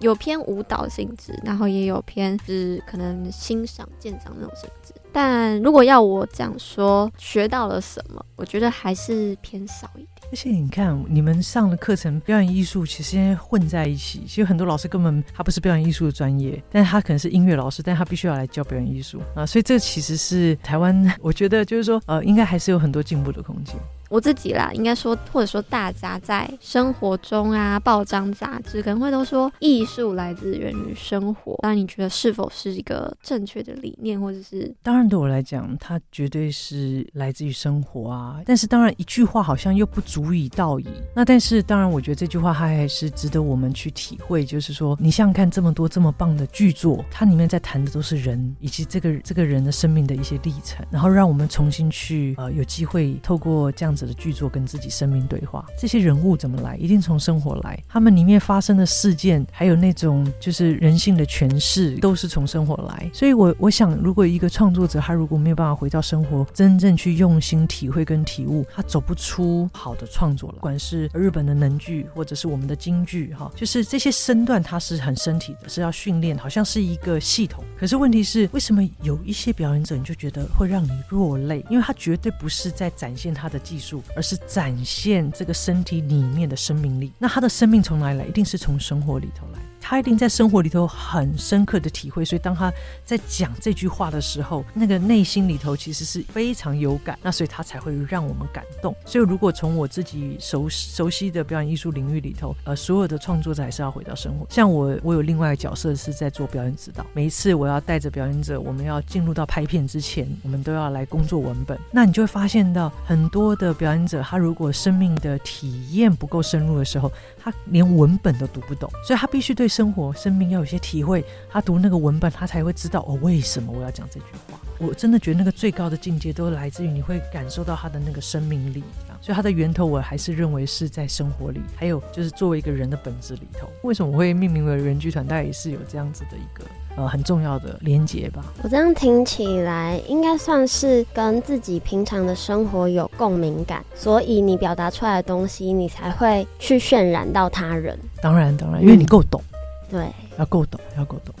[0.00, 4.94] 有偏舞蹈性质，然后也有偏是可能欣赏鉴赏那种性质。
[5.12, 10.08] 但如果要我讲说学到了什么，我觉得还是偏少一点。
[10.30, 14.20] 而且你看，你们上的课程表演艺术，其实现在混在一起。
[14.26, 19.46] 其实很多老师根本他不是表演艺术的专业，但是他可能是音乐老师，但他必须要来教表演艺术啊。
[19.46, 23.76] 所以这其实是台湾，我觉得就是说，呃，应该还是有很多进步的空间。
[24.08, 31.58] 我自己啦，应该说，或者说大家在生活中啊，报章杂志可能会都说艺术来自源于生活。
[31.62, 34.74] 那你觉得是否是一个正确的理念，或者是？
[34.82, 38.40] 当然，对我来讲，它绝对是来自于生活啊。
[38.46, 40.86] 但是，当然一句话好像又不足以道矣。
[41.14, 44.44] 那但是，当然，我觉得这句话它还是值得我们去体会。
[44.44, 56.76] 就是说，你想想看，这么多这么棒的剧作，它里面在谈的都是人，以及这个这个人的生命的一些历程，然后让我们重新去呃有机会透过这样子的剧作跟自己生命对话，这些人物怎么来？
[56.76, 57.82] 一定从生活来。
[57.88, 63.10] 他们里面发生的事件，还有那种就是人性的诠释，都是从生活来。
[63.12, 70.56] 所以我，我我想，如果一个创作者他如果没有办法回到生活，真正去用心体会跟体悟，他走不出好的创作了。
[70.56, 77.64] 不管是日本的能剧，或者是我们的京剧，哈，就是这些身段，它是很身体的，是要训练，好像是一个系统。
[77.78, 81.64] 可是问题是，为什么有一些表演者，你就觉得会让你落泪？
[81.70, 84.38] 因为他绝对不是在展现他的技术，而是。
[84.46, 88.24] 展现这个身体里面的生命力，那他的生命从哪里来？
[88.24, 89.58] 一定是从生活里头来。
[89.80, 92.72] 他一定在生活里头很深刻的体会，所以当他
[93.04, 98.94] 在讲这句话的时候，那个内心里头其实是非常有感，那所以他才会让我们感动。
[99.04, 104.46] 所以如果从我自己熟熟悉的表演艺术领域里头，呃，所有的创作者还是要回到生活。
[104.50, 111.78] 像我，我有另外一个角色是在做表演指导，每一次我要带着表演者，我们要进入到拍片之前，我们都要来工作文本。
[111.90, 121.24] 那你就会发现到很多的表演者，他如果生命的体验不够深入的时候，他连文本都读不懂，所以他必须对生活、生命要有些体会。
[121.50, 124.58] 他读那个文本，他才会知道哦，为什么我要讲这句话。
[124.78, 128.82] 我真的觉得那个最高的境界都来自于你会感受到他的那个生命力。
[129.20, 133.68] 所以它的源头，我还是认为是在生活里，还有就是作为一个人的本质里头。
[133.82, 135.26] 为什么我会命名为人剧团？
[135.26, 136.64] 大概也是有这样子的一个
[136.96, 138.44] 呃很重要的连结吧。
[138.62, 147.98] 我这样听起来，应该算是跟自己平常的生活有共鸣感，所以你表达出来的东西，你才会去渲染到他人。
[148.22, 149.42] 当然，当然，因为你够懂。
[149.90, 150.06] 对，
[150.38, 151.34] 要够懂，要够懂。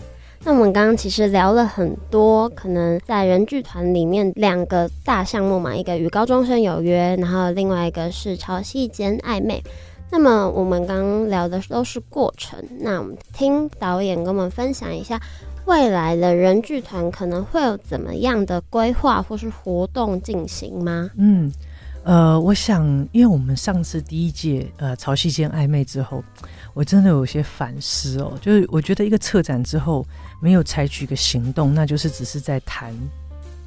[0.44, 9.62] 那我们刚刚其实聊了很多，可能在人剧团里面两个大项目嘛，一个与高中生有约，然后另外一个是潮汐间暧昧。
[10.10, 15.20] 那么我们刚刚聊的都是过程，那我们听导演跟我们分享一下
[15.66, 21.10] 未来的人剧团可能会有怎么样的规划或是活动进行吗？
[21.16, 21.52] 嗯，
[22.04, 26.22] 呃，我想，因为我们上次第一届呃潮汐间暧昧之后。
[26.78, 30.06] 我真的有些反思哦，就是我觉得一个策展之后
[30.40, 32.94] 没有采取一个行动，那就是只是在谈，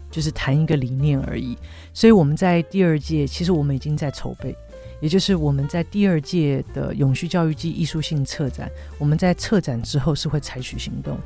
[0.09, 1.57] 就是谈一个理念而已。
[1.93, 4.55] 所以我们在第二届，其实我们已经在筹备，
[5.01, 11.17] 也就是我们在第二届的永续教育暨艺术性策展，我们在策展之后是会采取行动。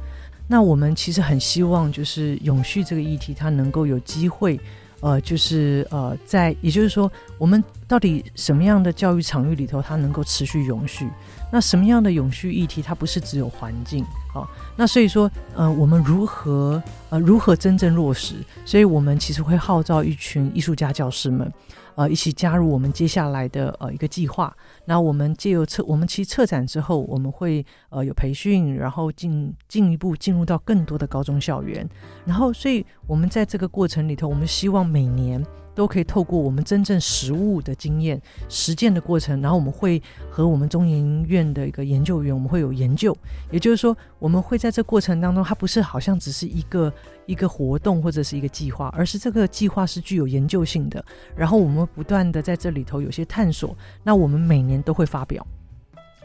[0.47, 4.59] 那我们其实很希望，就是永续这个议题，它能够有机会。
[5.01, 11.07] 呃，就是呃，在也就是说，我们到底什么样的教育场域里头，它能够持续永续？
[11.55, 14.05] 那什么样的永续议题，它不是只有环境？
[14.33, 14.45] 好、
[14.75, 18.35] 那所以说，呃，我们如何呃如何真正落实？
[18.65, 21.49] 所以我们其实会号召一群艺术家教师们。
[21.95, 24.53] 呃，一起加入我们接下来的呃一个计划。
[24.83, 31.87] 那我们借由策，我们其实策展之后，我们会呃有培训，然后进进一步进入到更多的高中校园。
[32.25, 35.41] 然后，所以我们在这个过程里头，我们希望每年
[35.75, 38.19] 都可以透过我们真正实务的经验、
[38.49, 43.15] 实践的过程，然后我们会和我们中研院的一个研究员，我们会有研究，
[43.51, 46.91] 也就是说，我们会在这过程当中，它不是好像只是一个
[47.25, 51.03] 一个活动或者是一个计划，而是这个计划是具有研究性的，
[51.35, 55.45] 然后我们不断的在这里头有些探索，那我们每年都会发表，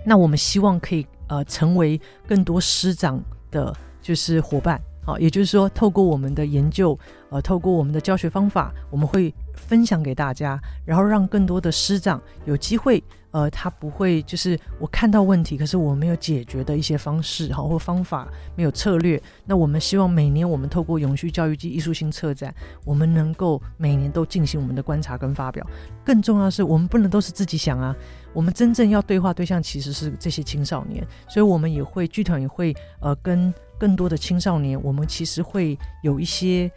[0.07, 3.21] 那我们希望可以呃成为更多师长
[3.51, 4.81] 的就是伙伴。
[5.03, 6.97] 好，也就是说，透过我们的研究，
[7.31, 19.21] 呃，透过我们的教学方法，我们会分享给大家，然后让更多的师长有机会，呃，他不会就是我看到问题，可是我没有解决的一些方式，哈，或方法没有策略。
[19.47, 25.67] 那我们希望每年我们透过永续教育及艺术性策展，我们能够每年都进行我们的观察跟发表。
[26.05, 27.97] 更重要的是，我们不能都是自己想啊，
[28.35, 33.53] 我们真正要对话对象其实是这些青少年，所以我们也会剧团也会呃跟。
[33.81, 36.70] 更多的青少年，我们其实会有一些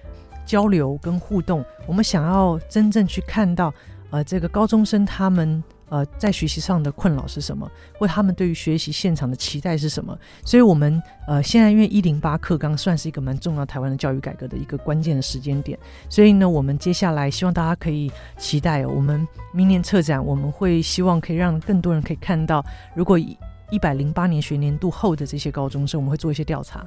[0.45, 1.63] 交流跟互动。
[1.85, 3.73] 我们想要真正去看到，
[4.09, 10.17] 呃，这个高中生他们呃在学习上的困扰是什么，或他们对于学习现场的期待是什么。
[10.45, 15.77] 所以，我们呃现在因为一零八课纲算是一个蛮重要台湾的教育改革的一个关键的时间点，
[16.09, 22.63] 所以呢，我们接下来希望大家可以期待，我们明年策展，我们会希望可以让更多人可以看到，
[22.95, 23.19] 如果
[23.73, 26.85] 一百零八年学年度后的这些高中生，我们会做一些调查，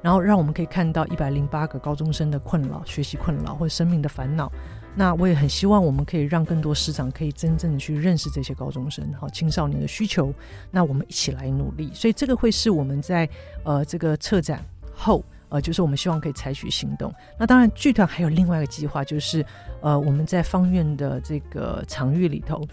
[0.00, 4.50] 然后让我们可以看到一百零八个高中生的困扰、学习困扰或者生命的烦恼。
[4.94, 10.32] 那我也很希望我们可以让更多师长可以真正的去认识这些高中生、好青少年的需求。
[10.70, 13.28] 那我们一起来努力，所以这个会是我们在
[13.62, 14.64] 呃这个策展
[14.94, 17.12] 后，呃，就是我们希望可以采取行动。
[17.38, 19.44] 那当然，剧团还有另外一个计划，就是
[19.82, 22.66] 呃我们在方院的这个场域里头。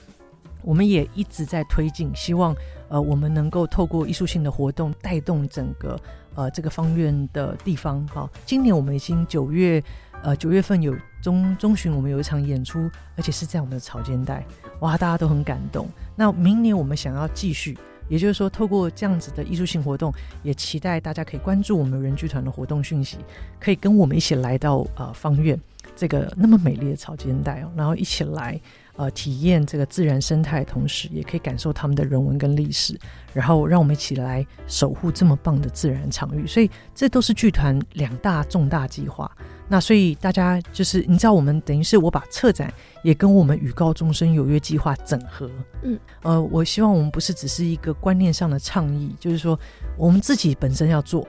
[0.61, 2.53] 我们也一直在推进，希望
[2.89, 5.97] 呃我们能够透过艺术性的活动带动整个
[6.35, 9.81] 呃这个方院的地方哈、今年我们已经九月
[10.21, 14.45] 呃九月份有中中旬我们有一场演出，而且是在我们的草间带，
[14.79, 15.87] 哇，大家都很感动。
[16.15, 17.77] 那明年我们想要继续，
[18.07, 20.13] 也就是说透过这样子的艺术性活动，
[20.43, 23.17] 也期待大家可以关注我们人剧团的活动讯息，
[23.59, 25.59] 可以跟我们一起来到呃方院
[25.95, 28.59] 这个那么美丽的草间带哦，然后一起来。
[28.99, 32.99] 呃，体验这个自然生态，同时也可以感受他们的人文跟历史，
[33.33, 36.45] 然后让我们一起来守护这么棒的自然场域。
[36.45, 39.31] 所以，这都是剧团两大重大计划。
[39.69, 45.49] 那所以大家就是，你知道，我们等于是我把策展也跟我们与高中生有约计划整合。
[45.83, 49.57] 嗯，呃，我希望我们不是只是一个观念上的倡议，就是说
[49.95, 51.25] 我们自己本身要做，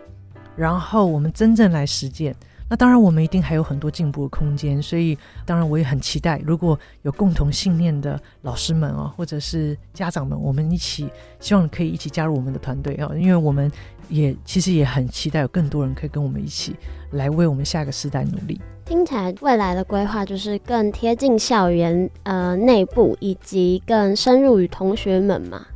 [0.56, 2.34] 然后我们真正来实践。
[2.70, 11.10] 那当然，我们一定还有很多进步的空间，所以当然我也很期待，如果有共同信念的老师们啊，或者是家长们，我们一起
[11.40, 13.68] 希望可以一起加入我们的团队啊，因为我们
[14.08, 16.76] 也其实也很期待有更多人可以跟我们一起
[17.10, 18.60] 来为我们下一个时代努力。
[18.84, 25.66] 听起来未来的规划就是更贴近校园呃内部，以及更深入于同学们嘛，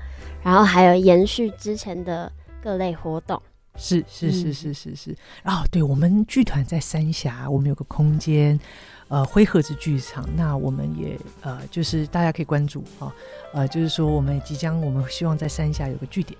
[0.44, 2.30] 然后还有延续之前的
[2.62, 3.42] 各类活动。
[3.76, 5.10] 是是是是是是，
[5.42, 8.58] 啊、嗯哦，对，我们剧团在三峡，我们有个空间，
[9.08, 10.28] 呃，灰盒子剧场。
[10.36, 13.12] 那我们也呃，就是大家可以关注啊、哦，
[13.52, 16.38] 呃，就是说我们即将，我们希望在三峡有个据点，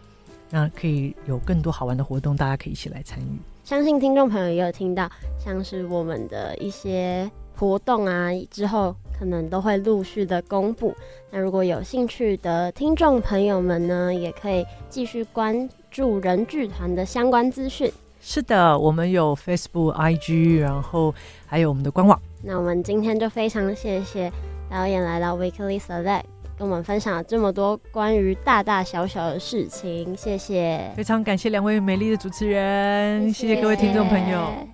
[0.49, 3.39] 那可以有更多好玩的活动，大家可以一起来参与。
[3.65, 5.11] 相信听众朋友也有听到，
[5.43, 10.95] 像是我们的一些活动啊，之后可能都会陆续的公布。
[11.31, 15.69] 那如果有兴趣的听众朋友们呢，也可以继续关。
[15.95, 17.89] 注人剧团的相关资讯。
[18.21, 21.15] 是的，我们有 Facebook、IG，然后
[21.47, 22.21] 还有我们的官网。
[22.43, 24.29] 那我们今天就非常谢谢
[24.69, 26.25] 导演来到 Weekly Select，
[26.59, 30.91] 跟我们分享了这么多关于大大小小的事情，谢谢。
[30.97, 34.74] 非常感谢两位美丽的主持人，谢谢，谢谢各位听众朋友。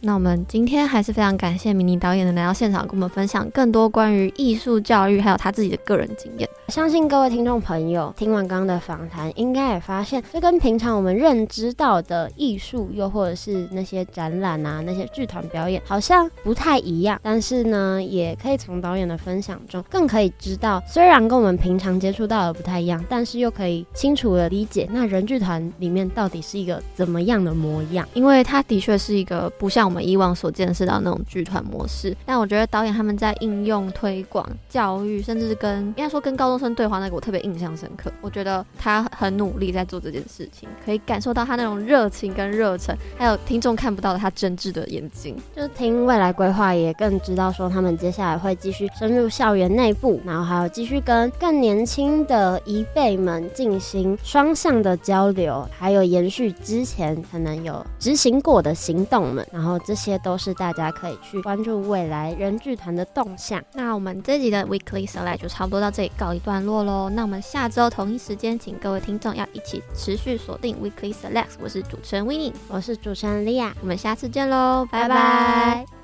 [0.00, 6.48] 那我们今天还是非常感谢明妮导演的来到现场，跟我们分享更多关于艺术教育，还有他自己的个人经验。
[6.68, 17.18] 相信各位听众朋友听完刚刚的访谈，应该也发现，这跟平常我们认知到的艺术，又或者是那些展览啊、那些剧团表演，好像不太一样。
[17.22, 28.06] 但是呢，也可以从导演的分享中，更可以知道，虽然跟我们平常接触到的不太一样，但是又可以清楚的理解，那人剧团里面到底是一个怎么样的模样。
[28.12, 30.06] 因为它的确是一个不像我们。
[30.06, 45.36] 以往所见识到那种剧团模式，但我觉得导演他们在应用、推广、教育，甚至是跟应该说跟高中生对话那个我特别印象深刻，我觉得他很努力在做这件事情，可以感受到他那种热情跟热忱，还有听众看不到的他真挚的眼睛。
[45.56, 63.62] 就是听未来规划也更知道说他们接下来会继续深入校园内部，然后还有继续跟更年轻的一辈们进行双向的交流，还有延续之前可能有执行过的行动们，然后这些都是大家可以去关注未来人剧团的动向。
[63.72, 67.08] 那我们这集的 Weekly Select 就差不多到这里告一段落喽。
[67.10, 71.56] 那我们下周同一时间，请各位听众要一起持续锁定 Weekly Select。
[71.60, 75.95] 我是主持人 Winnie，我是主持人 Lia，我们下次见喽，拜拜。